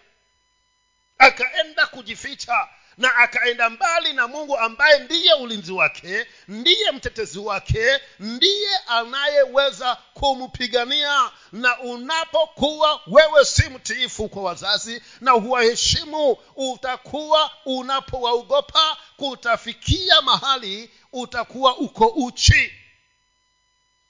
akaenda 1.18 1.86
kujificha 1.88 2.68
na 2.98 3.16
akaenda 3.16 3.70
mbali 3.70 4.14
na 4.14 4.28
mungu 4.28 4.58
ambaye 4.58 5.00
ndiye 5.00 5.34
ulinzi 5.34 5.72
wake 5.72 6.26
ndiye 6.48 6.92
mtetezi 6.92 7.40
wake 7.40 8.00
ndiye 8.20 8.78
anayeweza 8.88 9.96
kumpigania 10.14 11.32
na 11.52 11.80
unapokuwa 11.80 13.02
wewe 13.08 13.46
si 13.46 13.70
mtiifu 13.70 14.30
kwa 14.30 14.44
wazazi 14.44 15.02
na 15.22 15.32
huwaheshimu 15.32 16.38
utakuwa 16.56 17.52
unapowaogopa 17.66 18.98
kutafikia 19.18 20.22
mahali 20.22 20.90
utakuwa 21.14 21.78
uko 21.78 22.08
uchi. 22.08 22.74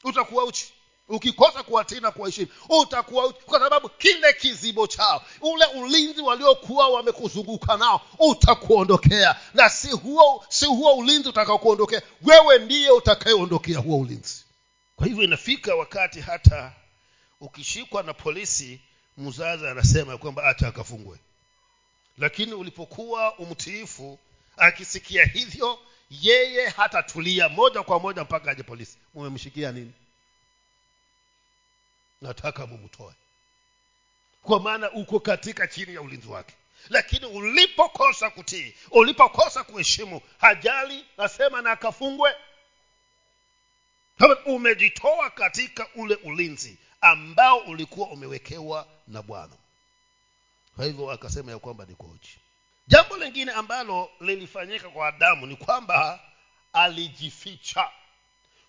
Utakuwa 0.04 0.44
uchi 0.44 0.74
ukikosa 1.08 1.64
kuwatii 1.64 2.00
na 2.00 2.12
kuwaheshimu 2.12 2.48
utakuwa 2.82 3.34
kwa 3.34 3.60
sababu 3.60 3.90
kile 3.90 4.34
kizibo 4.34 4.88
chao 4.88 5.24
ule 5.42 5.66
ulinzi 5.66 6.22
waliokuwa 6.22 6.88
wamekuzunguka 6.90 7.78
nao 7.78 8.02
utakuondokea. 8.20 9.36
Na 9.54 9.70
si 9.70 9.92
huo 9.92 10.46
si 10.50 10.66
huo 10.66 10.94
ulinzi 10.96 11.30
utakaokuondokea 11.30 12.02
wewe 12.22 12.60
ndiye 12.60 12.92
utakayeondokea 12.92 13.80
huo 13.80 14.00
ulinzi. 14.00 14.44
Kwa 14.96 15.08
hivyo 15.08 15.24
inafika 15.24 15.76
wakati 15.76 16.22
hata 16.22 16.74
ukishikwa 17.42 18.04
na 18.04 18.14
polisi 18.14 18.82
mzazi 19.18 19.68
anasema 19.68 20.18
kwamba 20.18 20.44
acha 20.44 20.68
akafungwe. 20.68 21.18
Lakini 22.18 22.54
ulipokuwa 22.54 23.38
umtiifu 23.40 24.20
akisikia 24.58 25.26
hivyo 25.26 25.80
yeye 26.22 26.68
hatatulia 26.70 27.50
moja 27.50 27.84
kwa 27.84 28.00
moja 28.00 28.24
mpaka 28.24 28.52
aje 28.52 28.64
polisi. 28.64 28.98
Mumemshikia 29.14 29.72
nini 29.72 29.92
nataka 32.24 32.68
mumtoe. 32.68 33.14
Kwa 34.44 34.60
maana 34.60 34.92
uko 34.92 35.20
katika 35.20 35.68
chini 35.68 35.94
ya 35.94 36.02
ulinzi 36.02 36.28
wake. 36.28 36.54
Lakini 36.90 37.26
ulipokosa 37.26 38.30
kutii 38.30 38.74
ulipokosa 38.92 39.64
kuheshimu 39.64 40.22
hajali 40.38 41.06
nasema 41.18 41.62
na 41.62 41.72
akafungwe. 41.72 42.36
Umejitoa 44.46 45.30
katika 45.30 45.88
ule 45.96 46.16
ulinzi 46.16 46.78
ambao 47.02 47.58
ulikuwa 47.58 48.08
umewekewa 48.08 48.88
na 49.08 49.22
bwana. 49.22 49.56
Kwa 50.76 50.86
hivyo 50.86 51.12
akasema 51.12 51.52
ya 51.52 51.60
kwamba 51.60 51.86
ni 51.86 51.96
koji 51.96 52.38
jambo 52.88 53.18
lingine 53.18 53.52
ambalo 53.52 54.12
lilifanyika 54.22 54.90
kwa 54.90 55.08
adamu 55.08 55.46
ni 55.46 55.56
kwamba 55.56 56.20
alijificha 56.74 57.90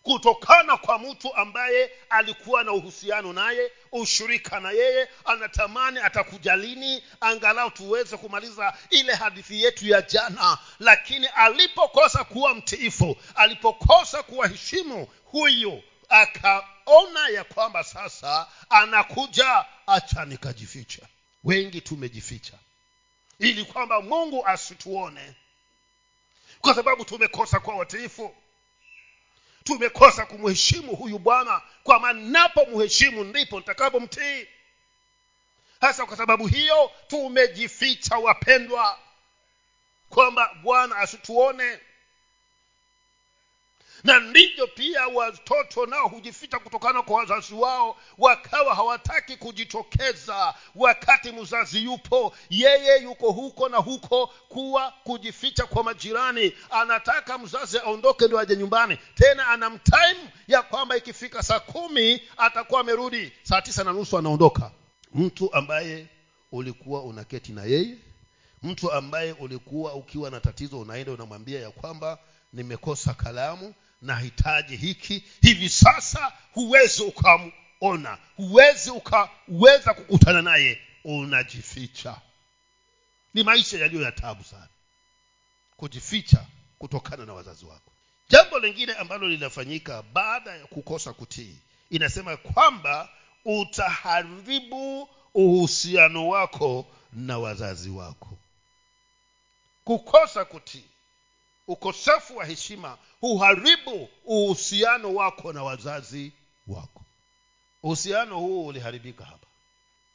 kutokana 0.05 0.77
kwa 0.77 0.99
mtu 0.99 1.35
ambaye 1.35 1.91
alikuwa 2.11 2.65
na 2.65 2.73
uhusiano 2.73 3.33
naye 3.33 3.73
ushirika 3.93 4.61
na 4.61 4.71
yeye 4.71 5.09
anatamani 5.25 5.99
atakuja 6.01 6.57
lini 6.57 7.05
angalau 7.21 7.71
tuweze 7.71 8.17
kumaliza 8.17 8.75
ile 8.91 9.15
hadithi 9.15 9.63
yetu 9.63 9.87
ya 9.87 10.03
jana. 10.03 10.59
Lakini 10.79 11.27
alipokosa 11.27 12.25
kuwa 12.25 12.55
mtiifu 12.55 13.17
alipokosa 13.35 14.23
kuwaheshimu 14.23 15.09
huyu 15.25 15.83
akaona 16.09 17.29
ya 17.29 17.45
kwamba 17.45 17.85
sasa 17.85 18.47
anakuja 18.71 19.65
acha 19.87 20.25
nikajificha. 20.25 21.03
Wengi 21.45 21.81
tumejificha 21.81 22.55
ili 23.39 23.65
kwamba 23.65 24.01
mungu 24.01 24.47
asituone 24.47 25.35
kwa 26.61 26.75
sababu 26.75 27.05
tumekosa 27.05 27.61
kuwa 27.61 27.77
watiifu 27.77 28.35
tumekosa 29.65 30.27
kumheshimu 30.27 30.97
huyu 30.97 31.19
bwana. 31.19 31.61
Kwa 31.83 31.99
manapomheshimu 32.01 33.25
napomheshimu 33.25 33.25
ndipo 33.25 33.57
nitakapomtii. 33.59 34.47
Hasa 35.81 36.07
kwa 36.07 36.17
sababu 36.17 36.47
hiyo 36.47 36.91
tumejificha 37.07 38.19
wapendwa 38.19 38.99
kwamba 40.09 40.55
bwana 40.63 40.97
asituone 40.97 41.79
na 44.05 44.21
ndivyo 44.21 44.67
pia 44.67 45.07
watoto 45.09 45.87
nao 45.87 46.09
hujificha 46.09 46.59
kutokana 46.59 47.03
kwa 47.03 47.17
wazazi 47.17 47.55
wao 47.55 47.97
wakawa 48.19 48.75
hawataki 48.75 49.37
kujitokeza 49.37 50.55
wakati 50.75 51.33
mzazi 51.33 51.85
yupo. 51.85 52.35
Yeye 52.51 53.03
yuko 53.03 53.33
huko 53.33 53.69
na 53.69 53.77
huko 53.77 54.27
kuwa 54.49 54.93
kujificha 55.05 55.67
kwa 55.67 55.85
majirani. 55.85 56.53
Anataka 56.71 57.39
mzazi 57.39 57.79
aondoke 57.79 58.25
ndio 58.27 58.39
aje 58.39 58.57
nyumbani. 58.57 58.99
Tena 59.15 59.47
ana 59.49 59.71
mtime 59.71 60.31
ya 60.49 60.63
kwamba 60.63 60.97
ikifika 60.97 61.43
saa 61.43 61.61
kumi 61.61 62.23
atakuwa 62.37 62.81
amerudi. 62.81 63.33
Saa 63.43 63.63
tisa 63.63 63.85
na 63.85 63.93
nusu 63.93 64.19
anaondoka. 64.19 64.71
Mtu 65.15 65.55
ambaye 65.55 66.07
ulikuwa 66.53 67.03
unaketi 67.03 67.53
na 67.53 67.65
yeye 67.65 67.97
mtu 68.63 68.93
ambaye 68.93 69.33
ulikuwa 69.33 69.95
ukiwa 69.95 70.31
na 70.31 70.41
tatizo 70.41 70.81
unaenda 70.81 71.13
unamwambia 71.13 71.61
ya 71.61 71.71
kwamba 71.71 72.19
nimekosa 72.53 73.15
kalamu 73.15 73.75
nahitaji 74.05 74.77
hiki. 74.77 75.25
Hivi 75.43 75.69
sasa 75.69 76.33
huwezi 76.53 77.03
ukamona 77.03 78.19
huwezi 78.37 78.91
ukaweza 78.91 79.95
kukutana 79.95 80.43
naye. 80.43 80.81
Unajificha. 81.05 82.21
Ni 83.35 83.43
maisha 83.43 83.79
yaliyo 83.79 84.03
ya 84.03 84.13
tabu 84.13 84.45
sana. 84.45 84.69
Kujificha 85.77 86.45
kutokana 86.79 87.25
na 87.27 87.33
wazazi 87.35 87.65
wako. 87.65 87.93
Jambo 88.29 88.59
lingine 88.59 88.95
ambalo 88.95 89.29
linafanyika 89.29 90.03
baada 90.03 90.51
ya 90.57 90.67
kukosa 90.67 91.13
kutii 91.13 91.57
inasema 91.91 92.37
kwamba 92.37 93.09
utaharibu 93.45 95.09
uhusiano 95.35 96.29
wako 96.29 96.87
na 97.13 97.39
wazazi 97.39 97.91
wako. 97.91 98.39
Kukosa 99.85 100.45
kutii 100.45 100.85
ukosefu 101.67 102.37
wa 102.37 102.45
heshima 102.45 102.99
huharibu 103.21 104.09
uhusiano 104.25 105.15
wako 105.15 105.53
na 105.53 105.63
wazazi 105.63 106.33
wako. 106.67 107.05
Uhusiano 107.83 108.39
huu 108.39 108.67
uliharibika 108.67 109.25
hapa. 109.25 109.47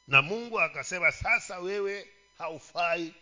Na 0.08 0.22
mungu 0.22 0.60
akasema 0.60 1.12
sasa 1.12 1.58
wewe 1.58 2.08
haufai. 2.38 3.14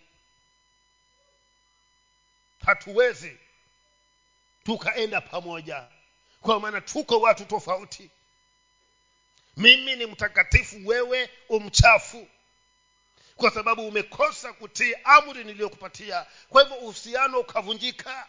Hatuwezi 2.67 3.39
tukaenda 4.65 5.21
pamoja. 5.21 5.87
Kwa 6.41 6.61
maana 6.61 6.81
tuko 6.81 7.21
watu 7.21 7.45
tofauti. 7.45 8.11
Mimi 9.57 9.97
ni 9.97 10.07
mtakatifu 10.07 10.77
wewe 10.89 11.31
umchafu 11.49 12.29
kwa 13.39 13.51
sababu 13.51 13.89
umekosa 13.89 14.53
kutii 14.53 14.95
amri 15.05 15.45
niliyokupatia. 15.45 16.27
Kwa 16.49 16.63
hivyo 16.63 16.77
uhusiano 16.79 17.41
ukavunjika 17.41 18.27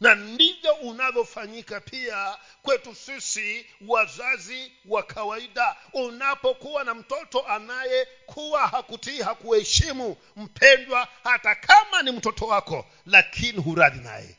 na 0.00 0.14
ndivyo 0.14 0.74
unavyofanyika 0.74 1.80
pia 1.80 2.38
kwetu 2.62 2.94
sisi 2.94 3.66
wazazi 3.86 4.72
wa 4.86 5.02
kawaida. 5.02 5.76
Unapokuwa 5.92 6.84
na 6.84 6.94
mtoto 6.94 7.46
anayekuwa 7.46 8.66
hakutii 8.66 9.22
hakuheshimu 9.22 10.16
mpendwa 10.36 11.08
hata 11.24 11.54
kama 11.54 12.02
ni 12.02 12.10
mtoto 12.10 12.46
wako 12.46 12.86
lakini 13.06 13.58
huradhi 13.62 14.00
naye. 14.00 14.36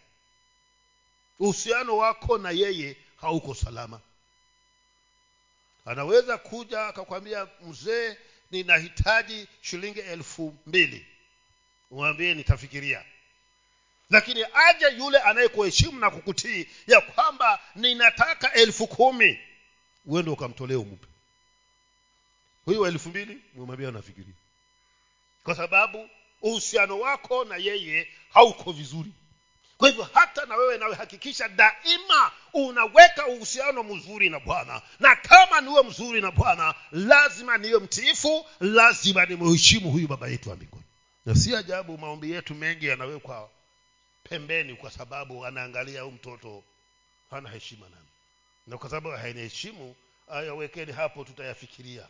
Uhusiano 1.40 1.98
wako 1.98 2.38
na 2.38 2.52
yeye 2.52 2.98
hauko 3.22 3.54
salama. 3.56 4.00
Anaweza 5.86 6.38
kuja 6.38 6.88
akakwambia 6.88 7.48
mzee 7.62 8.18
ninahitaji 8.64 9.48
shilingi 9.62 10.00
elfu 10.00 10.56
mbili. 10.66 11.06
Umwambie 11.92 12.34
nitafikiria. 12.34 13.06
Lakini 14.10 14.46
aje 14.54 14.86
yule 14.98 15.18
anayekuheshimu 15.20 16.00
na 16.00 16.10
kukutii 16.12 16.68
ya 16.88 17.02
kwamba 17.02 17.60
ninataka 17.76 18.54
elfu 18.54 18.88
kumi 18.88 19.40
uende 20.06 20.32
ukamtolea 20.32 20.80
umupe 20.80 21.08
huyu 22.66 22.86
elfu 22.86 23.10
mbili 23.10 23.42
mwambie 23.56 23.88
anafikiria. 23.88 24.34
Kwa 25.44 25.56
sababu 25.56 26.10
uhusiano 26.42 27.00
wako 27.00 27.46
na 27.46 27.56
yeye 27.58 28.08
hauko 28.30 28.72
vizuri 28.72 29.12
kwa 29.78 29.90
hivyo 29.90 30.10
hata 30.14 30.46
na 30.46 30.56
wewe 30.56 30.78
nawe 30.78 30.96
hakikisha 30.96 31.48
daima 31.48 32.32
unaweka 32.54 33.28
uhusiano 33.28 33.84
mzuri 33.84 34.30
na 34.30 34.40
bwana. 34.40 34.82
Na 35.00 35.16
kama 35.16 35.62
niwe 35.62 35.84
mzuri 35.84 36.22
na 36.22 36.32
bwana 36.32 36.76
lazima 36.92 37.58
niwe 37.58 37.80
mtiifu 37.80 38.46
lazima 38.60 39.26
nimheshimu 39.26 39.92
huyu 39.92 40.08
baba 40.08 40.28
yetu 40.28 40.50
wa 40.50 40.56
mbinguni. 40.56 40.84
Na 41.26 41.36
si 41.36 41.56
ajabu 41.56 41.98
maombi 41.98 42.32
yetu 42.32 42.56
mengi 42.56 42.88
yanawekwa 42.88 43.50
pembeni 44.24 44.76
kwa 44.76 44.92
sababu 44.92 45.46
anaangalia 45.46 46.02
huyu 46.02 46.16
mtoto 46.16 46.64
hana 47.32 47.50
heshima 47.50 47.90
nami 47.90 48.08
na 48.68 48.78
kwa 48.78 48.90
sababu 48.90 49.10
hainiheshimu 49.18 49.96
ayawekeni 50.32 50.92
hapo 50.92 51.24
tutayafikiria. 51.24 52.08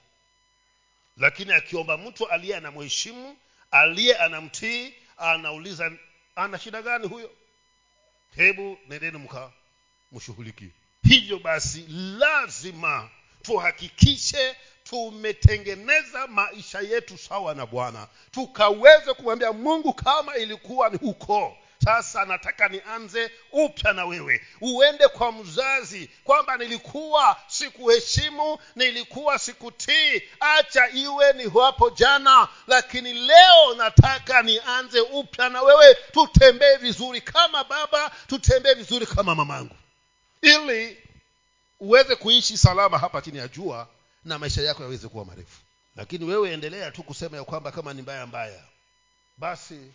Lakini 1.17 1.53
akiomba 1.53 1.97
mtu 1.97 2.27
aliye 2.29 2.55
anamheshimu 2.57 3.37
aliye 3.71 4.17
anamtii 4.17 4.93
anauliza 5.17 5.91
ana 6.35 6.59
shida 6.59 6.81
gani 6.81 7.07
huyo 7.07 7.31
hebu 8.35 8.77
nendeni 8.89 9.17
mka 9.17 9.51
mshughulikie 10.11 10.69
hivyo 11.03 11.39
basi 11.39 11.85
lazima 12.17 13.09
tuhakikishe 13.41 14.55
tumetengeneza 14.83 16.27
maisha 16.27 16.79
yetu 16.79 17.17
sawa 17.17 17.55
na 17.55 17.65
bwana. 17.65 18.07
Tukaweze 18.31 19.13
kumwambia 19.13 19.53
mungu 19.53 19.93
kama 19.93 20.35
ilikuwa 20.37 20.89
ni 20.89 20.97
huko 20.97 21.57
sasa 21.85 22.25
nataka 22.25 22.67
nianze 22.67 23.31
upya 23.51 23.93
na 23.93 24.05
wewe. 24.05 24.41
Uende 24.61 25.07
kwa 25.07 25.31
mzazi 25.31 26.09
kwamba 26.23 26.57
nilikuwa 26.57 27.37
sikuheshimu 27.47 28.57
nilikuwa 28.75 29.39
sikutii. 29.39 30.21
Acha 30.39 30.89
iwe 30.89 31.33
ni 31.33 31.43
hapo 31.49 31.89
jana 31.89 32.47
lakini 32.67 33.13
leo 33.13 33.75
nataka 33.77 34.41
nianze 34.41 34.99
upya 34.99 35.49
na 35.49 35.61
wewe. 35.61 35.95
Tutembee 36.11 36.75
vizuri 36.77 37.21
kama 37.21 37.63
baba 37.63 38.11
tutembee 38.27 38.73
vizuri 38.73 39.05
kama 39.05 39.35
mamangu. 39.35 39.75
Ili 40.41 40.97
uweze 41.79 42.15
kuishi 42.15 42.57
salama 42.57 42.97
hapa 42.97 43.21
chini 43.21 43.37
ya 43.37 43.47
jua 43.47 43.87
na 44.23 44.39
maisha 44.39 44.61
yako 44.61 44.83
yaweze 44.83 45.07
kuwa 45.07 45.25
marefu. 45.25 45.59
Lakini 45.95 46.25
wewe 46.25 46.53
endelea 46.53 46.91
tu 46.91 47.03
kusema 47.03 47.37
ya 47.37 47.43
kwamba 47.43 47.71
kama 47.71 47.93
ni 47.93 48.01
mbaya 48.01 48.25
mbaya 48.27 48.63
basi 49.37 49.91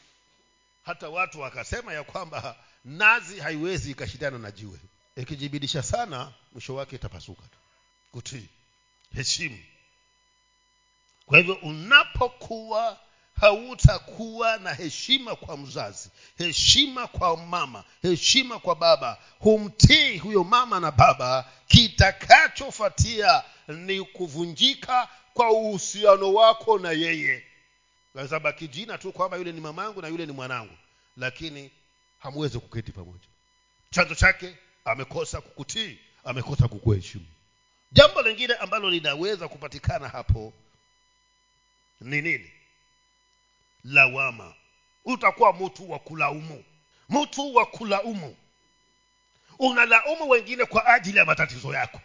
hata 0.83 1.09
watu 1.09 1.41
wakasema 1.41 1.93
ya 1.93 2.05
kwamba 2.05 2.57
nazi 2.85 3.41
haiwezi 3.41 3.91
ikashindana 3.91 4.39
na 4.39 4.51
jiwe. 4.51 4.79
Ikijibidisha 5.17 5.83
sana 5.83 6.33
mwisho 6.53 6.75
wake 6.75 6.97
itapasuka 6.97 7.43
tu. 7.43 7.59
Kutii. 8.13 8.49
Heshimu. 9.15 9.59
Kwa 11.27 11.39
hivyo 11.39 11.55
unapokuwa 11.55 12.99
hautakuwa 13.41 14.57
na 14.59 14.75
heshima 14.75 15.37
kwa 15.37 15.57
mzazi 15.57 16.11
heshima 16.39 17.07
kwa 17.07 17.37
mama 17.37 17.85
heshima 18.03 18.59
kwa 18.59 18.75
baba 18.77 19.19
humtii 19.39 20.19
huyo 20.19 20.45
mama 20.45 20.81
na 20.81 20.91
baba 20.91 21.51
kitakachofuatia 21.67 23.43
ni 23.69 24.03
kuvunjika 24.05 25.09
kwa 25.35 25.51
uhusiano 25.51 26.35
wako 26.35 26.79
na 26.79 26.91
yeye 26.93 27.45
zabaki 28.15 28.69
jina 28.69 28.99
tu 28.99 29.13
kwamba 29.13 29.37
yule 29.37 29.53
ni 29.53 29.61
mamangu 29.61 30.03
na 30.03 30.09
yule 30.09 30.27
ni 30.27 30.33
mwanangu 30.33 30.77
lakini 31.17 31.71
hamwezi 32.19 32.59
kuketi 32.59 32.93
pamoja. 32.93 33.27
Chanzo 33.91 34.15
chake 34.15 34.57
amekosa 34.85 35.41
kukutii 35.41 35.99
amekosa 36.25 36.69
kukuheshimu. 36.69 37.27
Jambo 37.93 38.23
lingine 38.23 38.55
ambalo 38.55 38.91
linaweza 38.91 39.49
kupatikana 39.49 40.09
hapo 40.09 40.53
ni 42.01 42.23
nini? 42.23 42.51
Lawama. 43.85 44.55
Utakuwa 45.05 45.53
mtu 45.53 45.91
wa 45.91 45.99
kulaumu. 45.99 46.65
Mtu 47.09 47.55
wa 47.55 47.67
kulaumu. 47.67 48.37
Unalaumu 49.59 50.29
wengine 50.29 50.65
kwa 50.65 50.87
ajili 50.87 51.19
ya 51.19 51.25
matatizo 51.25 51.75
yako. 51.75 52.01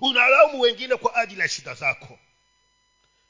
Unalaumu 0.00 0.60
wengine 0.60 0.96
kwa 0.96 1.14
ajili 1.16 1.40
ya 1.40 1.48
shida 1.48 1.74
zako 1.74 2.18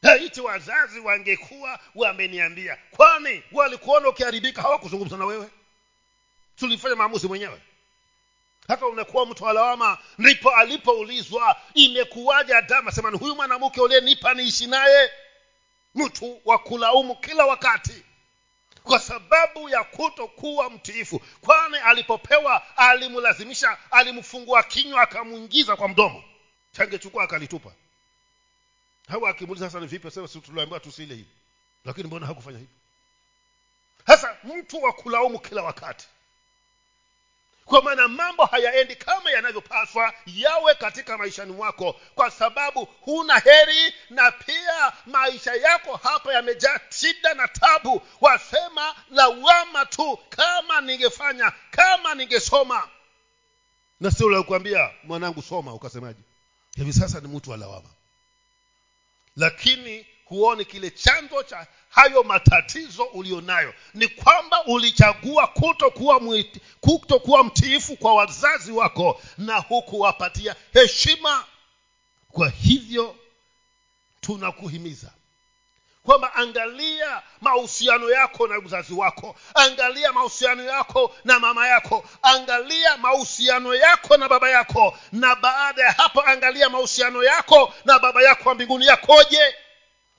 laiti 0.03 0.40
wazazi 0.40 1.01
wangekuwa 1.01 1.80
wameniambia 1.94 2.78
kwani 2.90 3.42
walikuona 3.53 4.09
ukiharibika 4.09 4.62
hawakuzungumza 4.62 5.16
na 5.16 5.24
wewe? 5.24 5.51
Tulifanya 6.57 6.97
maamuzi 6.97 7.28
mwenyewe. 7.28 7.61
Hata 8.68 8.86
unakuwa 8.86 9.26
mtu 9.26 9.44
wa 9.44 9.53
lawama 9.53 9.99
ndipo 10.18 10.51
alipoulizwa 10.51 11.57
imekuwaje 11.74 12.55
adamu 12.55 12.88
asemani 12.88 13.18
huyu 13.18 13.34
mwanamke 13.34 13.80
uliyenipa 13.80 14.34
niishi 14.34 14.66
naye. 14.66 15.11
Mtu 15.94 16.40
wa 16.44 16.59
kulaumu 16.59 17.16
kila 17.16 17.47
wakati. 17.47 18.03
Kwa 18.82 18.99
sababu 18.99 19.68
ya 19.68 19.84
kutokuwa 19.84 20.70
mtiifu. 20.70 21.22
Kwani 21.40 21.76
alipopewa 21.76 22.76
alimlazimisha 22.76 23.78
alimfungua 23.90 24.62
kinywa 24.62 25.03
akamwingiza 25.03 25.76
kwa 25.76 25.88
mdomo. 25.88 26.24
Changechukua 26.72 27.24
akalitupa 27.24 27.70
hawa 29.09 29.30
akimuuliza 29.30 29.66
sasa 29.66 29.80
ni 29.80 29.86
vipi? 29.86 30.11
Sema 30.11 30.28
tuliambiwa 30.28 30.80
tusile 30.80 31.14
hivi 31.14 31.28
lakini 31.84 32.07
mbona 32.07 32.26
hakufanya 32.26 32.59
hivi 32.59 32.70
sasa 34.07 34.36
mtu 34.44 34.82
wa 34.82 34.92
kulaumu 34.92 35.38
kila 35.38 35.62
wakati. 35.62 36.07
Kwa 37.64 37.82
maana 37.82 38.09
mambo 38.09 38.44
hayaendi 38.44 38.96
kama 38.96 39.30
yanavyopaswa 39.30 40.14
yawe 40.26 40.74
katika 40.74 41.18
maishani 41.18 41.52
mwako 41.52 42.00
kwa 42.14 42.30
sababu 42.30 42.84
huna 43.00 43.38
heri 43.38 43.94
na 44.11 44.32
pia 44.32 44.92
maisha 45.07 45.54
yako 45.54 45.96
hapa 45.96 46.34
yamejaa 46.34 46.80
shida 46.90 47.34
na 47.34 47.48
tabu. 47.48 48.02
Wasema 48.20 48.94
lawama 49.11 49.86
tu 49.86 50.18
kama 50.28 50.80
ningefanya 50.80 51.52
kama 51.70 52.14
ningesoma. 52.14 52.88
Na 54.00 54.11
sio 54.11 54.30
lakuambia 54.30 54.90
mwanangu 55.04 55.42
soma 55.42 55.74
ukasemaje? 55.74 56.20
Hivi 56.76 56.92
sasa 56.92 57.20
ni 57.20 57.28
mtu 57.28 57.50
wa 57.50 57.57
lawama 57.57 57.88
lakini 59.37 60.07
huoni 60.24 60.64
kile 60.64 60.91
chanzo 60.91 61.43
cha 61.43 61.66
hayo 61.89 62.22
matatizo 62.22 63.05
ulionayo. 63.05 63.74
Ni 63.95 64.09
kwamba 64.09 64.64
ulichagua 64.64 65.47
kutokuwa 65.47 66.20
kutokuwa 66.80 67.45
mtiifu 67.45 67.97
kwa 67.97 68.14
wazazi 68.14 68.72
wako 68.72 69.22
na 69.39 69.57
hukuwapatia 69.59 70.57
heshima. 70.72 71.45
Kwa 72.28 72.49
hivyo 72.49 73.16
tunakuhimiza 74.20 75.12
kwamba 76.07 76.34
angalia 76.34 77.22
mahusiano 77.40 78.11
yako 78.11 78.46
na 78.48 78.61
mzazi 78.61 78.94
wako. 78.94 79.36
Angalia 79.54 80.12
mahusiano 80.12 80.62
yako 80.64 81.16
na 81.24 81.38
mama 81.38 81.68
yako. 81.68 82.04
Angalia 82.22 82.96
mahusiano 82.96 83.74
yako 83.74 84.16
na 84.16 84.28
baba 84.28 84.50
yako. 84.50 84.98
Na 85.12 85.34
baada 85.36 85.82
ya 85.82 85.92
hapo 85.92 86.22
angalia 86.22 86.68
mahusiano 86.70 87.24
yako 87.24 87.74
na 87.84 87.98
baba 87.98 88.22
yako 88.22 88.48
wa 88.48 88.54
mbinguni 88.54 88.86
yakoje? 88.86 89.54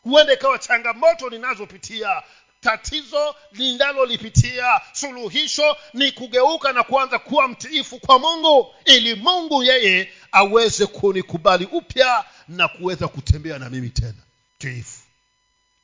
Huenda 0.04 0.34
ikawa 0.34 0.60
changamoto 0.60 1.30
ninazopitia 1.30 2.24
tatizo 2.62 3.36
linalolipitia 3.52 4.82
suluhisho 4.92 5.78
ni 5.94 6.12
kugeuka 6.12 6.74
na 6.74 6.84
kuanza 6.84 7.20
kuwa 7.20 7.48
mtiifu 7.48 8.00
kwa 8.00 8.20
mungu 8.20 8.76
ili 8.86 9.16
mungu 9.16 9.64
yeye 9.64 10.14
aweze 10.32 10.86
kunikubali 10.86 11.66
upya 11.72 12.26
na 12.48 12.68
kuweza 12.68 13.08
kutembea 13.08 13.60
na 13.60 13.70
mimi 13.70 13.90
tena 13.90 14.14
tiifu 14.58 15.00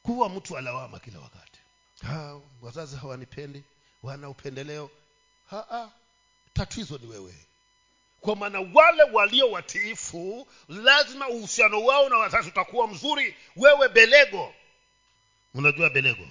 kuwa 0.03 0.29
mtu 0.29 0.57
alawama 0.57 0.99
kila 0.99 1.19
wakati. 1.19 1.59
Ha, 2.07 2.39
wazazi 2.61 2.95
hawanipendi 2.95 3.63
wana 4.03 4.29
upendeleo. 4.29 4.89
Ha, 5.49 5.91
tatizo 6.53 6.97
ni 6.97 7.07
wewe. 7.07 7.35
Kwa 8.21 8.35
maana 8.35 8.59
wale 8.73 9.03
walio 9.03 9.51
watiifu 9.51 10.47
lazima 10.69 11.27
uhusiano 11.29 11.85
wao 11.85 12.09
na 12.09 12.17
wazazi 12.17 12.47
utakuwa 12.49 12.87
mzuri. 12.87 13.35
Wewe 13.55 13.89
belego. 13.89 14.53
Unajua 15.53 15.89
belego? 15.89 16.27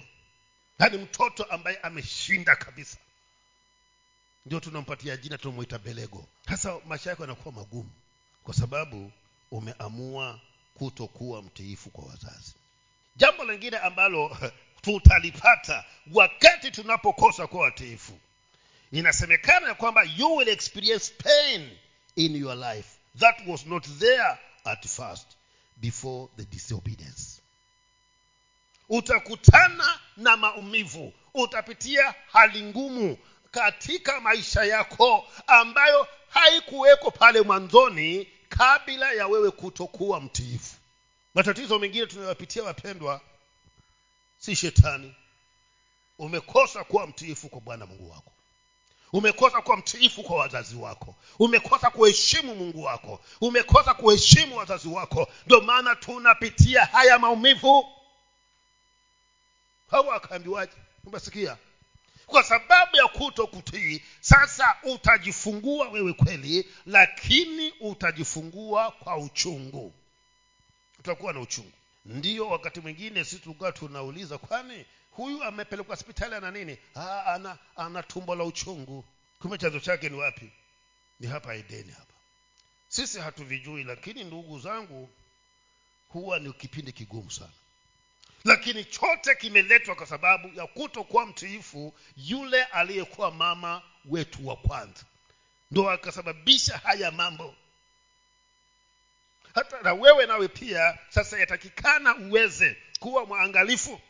Yaani 0.79 0.97
mtoto 0.97 1.43
ambaye 1.43 1.77
ameshinda 1.77 2.55
kabisa. 2.55 2.97
Ndio 4.45 4.59
tunampatia 4.59 5.17
jina 5.17 5.37
tunamwita 5.37 5.79
belego. 5.79 6.25
Sasa 6.49 6.79
maisha 6.87 7.09
yako 7.09 7.23
yanakuwa 7.23 7.53
magumu 7.55 7.91
kwa 8.43 8.53
sababu 8.53 9.11
umeamua 9.51 10.39
kutokuwa 10.73 11.41
mtiifu 11.41 11.89
kwa 11.89 12.05
wazazi 12.05 12.53
jambo 13.15 13.43
lingine 13.45 13.77
ambalo 13.77 14.37
tutalipata 14.81 15.85
wakati 16.13 16.71
tunapokosa 16.71 17.47
kuwa 17.47 17.63
watiifu. 17.63 18.19
Inasemekana 18.91 19.67
ya 19.67 19.75
kwamba 19.75 20.03
you 20.17 20.35
will 20.35 20.49
experience 20.49 21.13
pain 21.23 21.69
in 22.15 22.35
your 22.35 22.55
life 22.55 22.89
that 23.19 23.35
was 23.47 23.65
not 23.65 23.87
there 23.99 24.37
at 24.63 24.87
first 24.87 25.27
before 25.77 26.27
the 26.37 26.45
disobedience. 26.45 27.41
Utakutana 28.89 29.99
na 30.17 30.37
maumivu. 30.37 31.13
Utapitia 31.33 32.15
hali 32.31 32.61
ngumu 32.63 33.17
katika 33.51 34.21
maisha 34.21 34.63
yako 34.63 35.27
ambayo 35.47 36.07
haikuweko 36.29 37.11
pale 37.11 37.41
mwanzoni 37.41 38.27
kabla 38.49 39.11
ya 39.11 39.27
wewe 39.27 39.51
kutokuwa 39.51 40.21
mtiifu 40.21 40.75
matatizo 41.33 41.79
mengine 41.79 42.05
tunayopitia 42.05 42.63
wapendwa 42.63 43.21
si 44.37 44.55
shetani. 44.55 45.15
Umekosa 46.17 46.83
kuwa 46.83 47.07
mtiifu 47.07 47.49
kwa 47.49 47.61
bwana 47.61 47.85
mungu 47.85 48.11
wako. 48.11 48.31
Umekosa 49.13 49.61
kuwa 49.61 49.77
mtiifu 49.77 50.23
kwa 50.23 50.37
wazazi 50.37 50.75
wako. 50.75 51.15
Umekosa 51.39 51.89
kuheshimu 51.89 52.55
mungu 52.55 52.83
wako. 52.83 53.21
Umekosa 53.41 53.93
kuheshimu 53.93 54.57
wazazi 54.57 54.87
wako. 54.87 55.27
Ndio 55.45 55.61
maana 55.61 55.95
tunapitia 55.95 56.85
haya 56.85 57.19
maumivu. 57.19 57.85
Hawa 59.91 60.15
akaambiwaje? 60.15 60.71
Umesikia? 61.05 61.57
Kwa 62.25 62.43
sababu 62.43 62.95
ya 62.95 63.07
kuto 63.07 63.47
kutii 63.47 64.03
sasa 64.21 64.77
utajifungua 64.83 65.89
wewe 65.89 66.13
kweli 66.13 66.71
lakini 66.85 67.71
utajifungua 67.79 68.91
kwa 68.91 69.17
uchungu 69.17 69.93
utakuwa 71.03 71.33
na 71.33 71.39
uchungu. 71.39 71.71
Ndiyo 72.05 72.47
wakati 72.49 72.79
mwingine 72.79 73.23
sisi 73.23 73.39
tulikuwa 73.41 73.71
tunauliza 73.71 74.37
kwani 74.37 74.85
huyu 75.11 75.43
amepelekwa 75.43 75.95
hospitali 75.95 76.35
ana 76.35 76.51
nini? 76.51 76.77
Aa, 76.95 77.25
ana 77.25 77.57
ana 77.75 78.03
tumbo 78.03 78.35
la 78.35 78.43
uchungu. 78.43 79.05
Kumbe 79.39 79.57
chanzo 79.57 79.79
chake 79.79 80.09
ni 80.09 80.17
wapi? 80.17 80.51
Ni 81.19 81.27
hapa 81.27 81.55
edeni 81.55 81.91
hapa. 81.91 82.13
Sisi 82.87 83.19
hatuvijui 83.19 83.83
lakini 83.83 84.23
ndugu 84.23 84.59
zangu 84.59 85.09
huwa 86.09 86.39
ni 86.39 86.53
kipindi 86.53 86.91
kigumu 86.91 87.31
sana. 87.31 87.51
Lakini 88.43 88.85
chote 88.85 89.35
kimeletwa 89.35 89.95
kwa 89.95 90.05
sababu 90.05 90.47
ya 90.59 90.67
kutokuwa 90.67 91.25
mtiifu 91.25 91.93
yule 92.17 92.63
aliyekuwa 92.63 93.31
mama 93.31 93.81
wetu 94.05 94.47
wa 94.47 94.55
kwanza. 94.55 95.03
Ndo 95.71 95.89
akasababisha 95.91 96.77
haya 96.77 97.11
mambo 97.11 97.55
hata 99.53 99.81
na 99.81 99.93
wewe 99.93 100.25
nawe 100.25 100.47
pia 100.47 100.97
sasa 101.09 101.39
yatakikana 101.39 102.15
uweze 102.15 102.77
kuwa 102.99 103.25
mwangalifu 103.25 104.01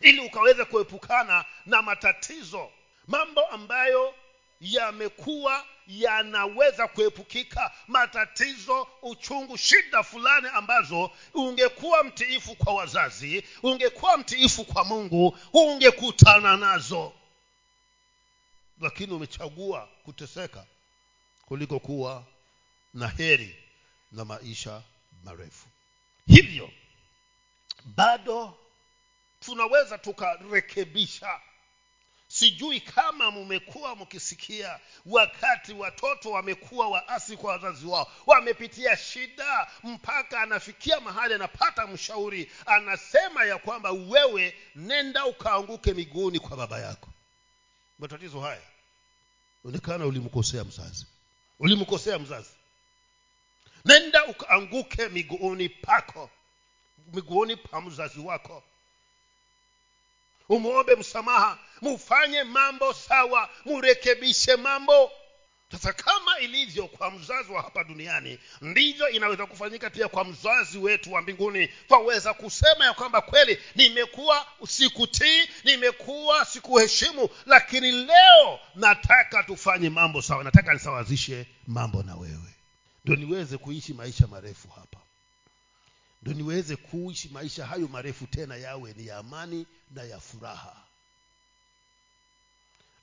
ili 0.00 0.20
ukaweze 0.20 0.64
kuepukana 0.64 1.44
na 1.66 1.82
matatizo. 1.82 2.70
Mambo 3.06 3.46
ambayo 3.46 4.14
yamekuwa 4.60 5.66
yanaweza 5.88 6.88
kuepukika 6.88 7.72
matatizo 7.88 8.88
uchungu 9.02 9.56
shida 9.56 10.02
fulani 10.02 10.48
ambazo 10.54 11.10
ungekuwa 11.34 12.04
mtiifu 12.04 12.54
kwa 12.54 12.74
wazazi 12.74 13.44
ungekuwa 13.62 14.16
mtiifu 14.16 14.64
kwa 14.64 14.84
mungu 14.84 15.38
ungekutana 15.52 16.56
nazo. 16.56 17.12
Lakini 18.80 19.12
umechagua 19.12 19.88
kuteseka 20.04 20.64
kuliko 21.46 21.78
kuwa 21.80 22.24
na 22.94 23.08
heri 23.08 23.61
na 24.12 24.24
maisha 24.24 24.82
marefu. 25.24 25.66
Hivyo 26.26 26.70
bado 27.84 28.58
tunaweza 29.40 29.98
tukarekebisha. 29.98 31.40
Sijui 32.28 32.80
kama 32.80 33.30
mmekuwa 33.30 33.96
mkisikia 33.96 34.80
wakati 35.06 35.72
watoto 35.72 36.30
wamekuwa 36.30 36.88
waasi 36.88 37.36
kwa 37.36 37.52
wazazi 37.52 37.86
wao. 37.86 38.12
Wamepitia 38.26 38.96
shida 38.96 39.70
mpaka 39.84 40.40
anafikia 40.40 41.00
mahali 41.00 41.34
anapata 41.34 41.86
mshauri. 41.86 42.52
Anasema 42.66 43.44
ya 43.44 43.58
kwamba 43.58 43.90
wewe 43.90 44.54
nenda 44.74 45.26
ukaanguke 45.26 45.94
miguuni 45.94 46.38
kwa 46.38 46.56
baba 46.56 46.78
yako. 46.80 47.08
Matatizo 47.98 48.40
haya 48.40 48.62
onekana 49.64 50.06
ulimkosea 50.06 50.64
mzazi. 50.64 51.06
Ulimkosea 51.58 52.18
mzazi 52.18 52.50
nenda 53.84 54.24
ukaanguke 54.26 55.08
miguuni 55.08 55.68
pako 55.68 56.30
miguuni 57.12 57.56
pa 57.56 57.80
mzazi 57.80 58.20
wako. 58.20 58.62
Umwombe 60.48 60.94
msamaha 60.96 61.58
mufanye 61.80 62.44
mambo 62.44 62.92
sawa 62.94 63.48
murekebishe 63.64 64.56
mambo. 64.56 65.10
Sasa 65.72 65.92
kama 65.92 66.38
ilivyo 66.38 66.86
kwa 66.88 67.10
mzazi 67.10 67.52
wa 67.52 67.62
hapa 67.62 67.84
duniani 67.84 68.38
ndivyo 68.60 69.08
inaweza 69.08 69.46
kufanyika 69.46 69.90
pia 69.90 70.08
kwa 70.08 70.24
mzazi 70.24 70.78
wetu 70.78 71.12
wa 71.12 71.22
mbinguni. 71.22 71.68
Twaweza 71.88 72.34
kusema 72.34 72.84
ya 72.84 72.92
kwamba 72.92 73.20
kweli 73.20 73.58
nimekuwa 73.74 74.46
sikutii 74.68 75.48
nimekuwa 75.64 76.44
sikuheshimu 76.44 77.28
lakini 77.46 77.92
leo 77.92 78.60
nataka 78.74 79.42
tufanye 79.42 79.90
mambo 79.90 80.22
sawa 80.22 80.44
nataka 80.44 80.72
nisawazishe 80.74 81.46
mambo 81.66 82.02
na 82.02 82.14
wewe 82.16 82.51
ndio 83.04 83.16
niweze 83.16 83.58
kuishi 83.58 83.94
maisha 83.94 84.26
marefu 84.26 84.68
hapa. 84.68 84.98
Ndo 86.22 86.32
niweze 86.32 86.76
kuishi 86.76 87.28
maisha 87.28 87.66
hayo 87.66 87.88
marefu 87.88 88.26
tena 88.26 88.56
yawe 88.56 88.92
ni 88.96 89.06
ya 89.06 89.18
amani 89.18 89.66
na 89.90 90.02
ya 90.02 90.20
furaha. 90.20 90.76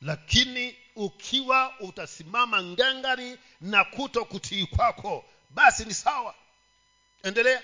Lakini 0.01 0.75
ukiwa 0.95 1.79
utasimama 1.79 2.63
ngangari 2.63 3.37
na 3.61 3.83
kuto 3.83 4.25
kutii 4.25 4.65
kwako 4.65 5.25
basi 5.49 5.85
ni 5.85 5.93
sawa. 5.93 6.35
Endelea. 7.23 7.63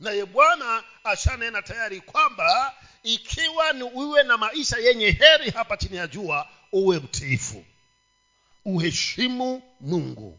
Naye 0.00 0.24
bwana 0.24 0.84
ashanena 1.04 1.62
tayari 1.62 2.00
kwamba 2.00 2.74
ikiwa 3.02 3.72
ni 3.72 3.82
uwe 3.82 4.22
na 4.22 4.36
maisha 4.36 4.76
yenye 4.78 5.10
heri 5.10 5.50
hapa 5.50 5.76
chini 5.76 5.96
ya 5.96 6.06
jua 6.06 6.48
uwe 6.72 6.98
mtiifu 6.98 7.64
uheshimu 8.66 9.62
mungu. 9.80 10.38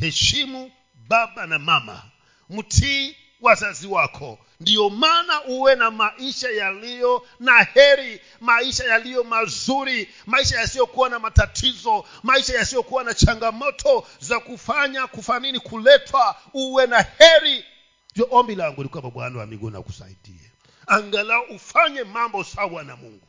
Heshimu 0.00 0.70
baba 1.08 1.46
na 1.46 1.58
mama. 1.58 2.02
Mtii 2.50 3.16
wazazi 3.40 3.86
wako. 3.86 4.38
Ndiyo 4.60 4.90
maana 4.90 5.44
uwe 5.44 5.74
na 5.74 5.90
maisha 5.90 6.50
yaliyo 6.50 7.26
na 7.40 7.62
heri 7.62 8.20
maisha 8.40 8.84
yaliyo 8.84 9.24
mazuri 9.24 10.08
maisha 10.26 10.58
yasiyokuwa 10.60 11.08
na 11.08 11.18
matatizo 11.18 12.04
maisha 12.22 12.54
yasiyokuwa 12.54 13.04
na 13.04 13.14
changamoto 13.14 14.06
za 14.20 14.40
kufanya 14.40 15.06
kufanini 15.06 15.60
kuletwa 15.60 16.36
uwe 16.54 16.86
na 16.86 17.02
heri. 17.18 17.64
Ndio 18.12 18.28
ombi 18.30 18.54
langu 18.54 18.82
ni 18.82 18.88
kwamba 18.88 19.10
bwana 19.10 19.38
wa 19.38 19.46
miguu 19.46 19.70
nakusaidie 19.70 20.50
angalau 20.86 21.42
ufanye 21.42 22.04
mambo 22.04 22.44
sawa 22.44 22.82
na 22.84 22.96
mungu 22.96 23.26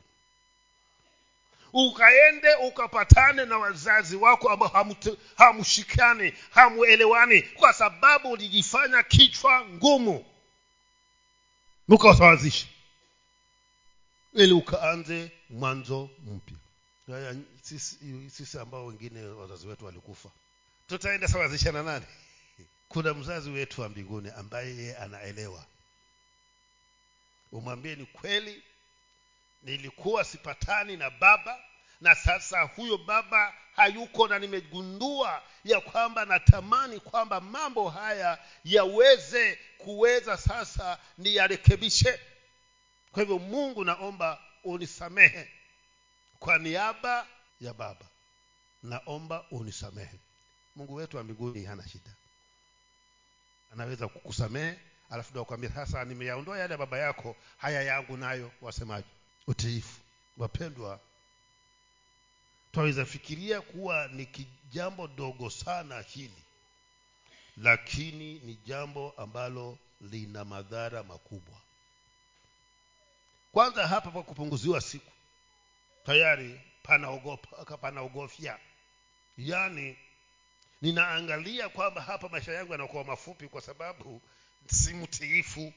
ukaende 1.75 2.55
ukapatane 2.55 3.45
na 3.45 3.57
wazazi 3.57 4.15
wako 4.15 4.49
ambao 4.49 4.95
hamshikani 5.35 6.33
hamuelewani 6.49 7.41
kwa 7.41 7.73
sababu 7.73 8.31
ulijifanya 8.31 9.03
kichwa 9.03 9.65
ngumu. 9.65 10.25
Ukawasawazisha 11.87 12.67
ili 14.33 14.53
ukaanze 14.53 15.31
mwanzo 15.49 16.09
mpya. 16.25 17.35
Sisi, 17.61 17.97
sisi 18.29 18.59
ambao 18.59 18.85
wengine 18.85 19.21
wazazi 19.25 19.67
wetu 19.67 19.85
walikufa. 19.85 20.29
Tutaenda 20.87 21.27
sawazisha 21.27 21.71
na 21.71 21.83
nani? 21.83 22.05
Kuna 22.89 23.13
mzazi 23.13 23.49
wetu 23.49 23.81
wa 23.81 23.89
mbinguni 23.89 24.29
ambaye 24.37 24.75
yeye 24.75 24.97
anaelewa. 24.97 25.65
Umwambie 27.51 27.95
ni 27.95 28.05
kweli 28.05 28.63
nilikuwa 29.65 30.23
sipatani 30.23 30.97
na 30.97 31.09
baba 31.09 31.59
na 32.01 32.15
sasa 32.15 32.61
huyo 32.61 32.97
baba 32.97 33.53
hayuko 33.75 34.27
na 34.27 34.39
nimegundua 34.39 35.43
ya 35.63 35.81
kwamba 35.81 36.25
natamani 36.25 36.99
kwamba 36.99 37.41
mambo 37.41 37.89
haya 37.89 38.39
yaweze 38.63 39.59
kuweza 39.77 40.37
sasa 40.37 40.99
niyarekebishe. 41.17 42.19
Kwa 43.11 43.21
hivyo 43.23 43.39
mungu 43.39 43.83
naomba 43.85 44.41
unisamehe 44.63 45.51
kwa 46.39 46.57
niaba 46.57 47.27
ya 47.61 47.73
baba. 47.73 48.05
Naomba 48.83 49.45
unisamehe. 49.51 50.19
Mungu 50.75 50.95
wetu 50.95 51.17
wa 51.17 51.23
mbinguni 51.23 51.65
hana 51.65 51.87
shida. 51.87 52.11
Anaweza 53.73 54.07
kukusamehe 54.07 54.79
alafu 55.09 55.31
ndo 55.31 55.41
akwambia 55.41 55.69
sasa 55.69 56.05
nimeyaondoa 56.05 56.59
yale 56.59 56.71
ya 56.71 56.77
baba 56.77 56.97
yako 56.97 57.35
haya 57.57 57.81
yangu 57.81 58.17
nayo 58.17 58.51
wasemaji 58.61 59.07
utiifu 59.47 60.01
wapendwa 60.37 60.99
twaweza 62.71 63.05
fikiria 63.05 63.61
kuwa 63.61 64.07
ni 64.07 64.25
kijambo 64.25 65.07
dogo 65.07 65.49
sana 65.49 66.01
hili 66.01 66.43
lakini 67.57 68.33
ni 68.39 68.55
jambo 68.65 69.13
ambalo 69.17 69.77
lina 70.01 70.45
madhara 70.45 71.03
makubwa. 71.03 71.55
Kwanza 73.51 73.87
hapa 73.87 74.11
pa 74.11 74.23
kupunguziwa 74.23 74.81
siku 74.81 75.11
tayari 76.05 76.61
panaogopa 76.83 77.77
panaogofya. 77.77 78.59
Yaani 79.37 79.97
ninaangalia 80.81 81.69
kwamba 81.69 82.01
hapa 82.01 82.29
maisha 82.29 82.51
yangu 82.53 82.71
yanakuwa 82.71 83.03
mafupi 83.03 83.47
kwa 83.47 83.61
sababu 83.61 84.21
si 84.67 84.93
mtiifu 84.93 85.73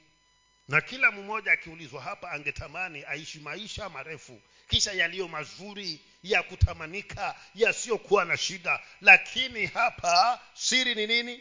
na 0.69 0.81
kila 0.81 1.11
mmoja 1.11 1.53
akiulizwa 1.53 2.03
hapa 2.03 2.31
angetamani 2.33 3.05
aishi 3.05 3.39
maisha 3.41 3.89
marefu 3.89 4.41
kisha 4.69 4.93
yaliyo 4.93 5.29
mazuri 5.29 6.01
ya 6.23 6.43
kutamanika 6.43 7.35
yasiyokuwa 7.55 8.25
na 8.25 8.37
shida. 8.37 8.81
Lakini 9.01 9.67
hapa 9.67 10.41
siri 10.55 10.95
ni 10.95 11.07
nini? 11.07 11.41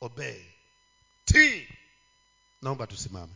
Obey. 0.00 0.42
Tii 1.24 1.68
naomba 2.62 2.86
tusimame 2.86 3.32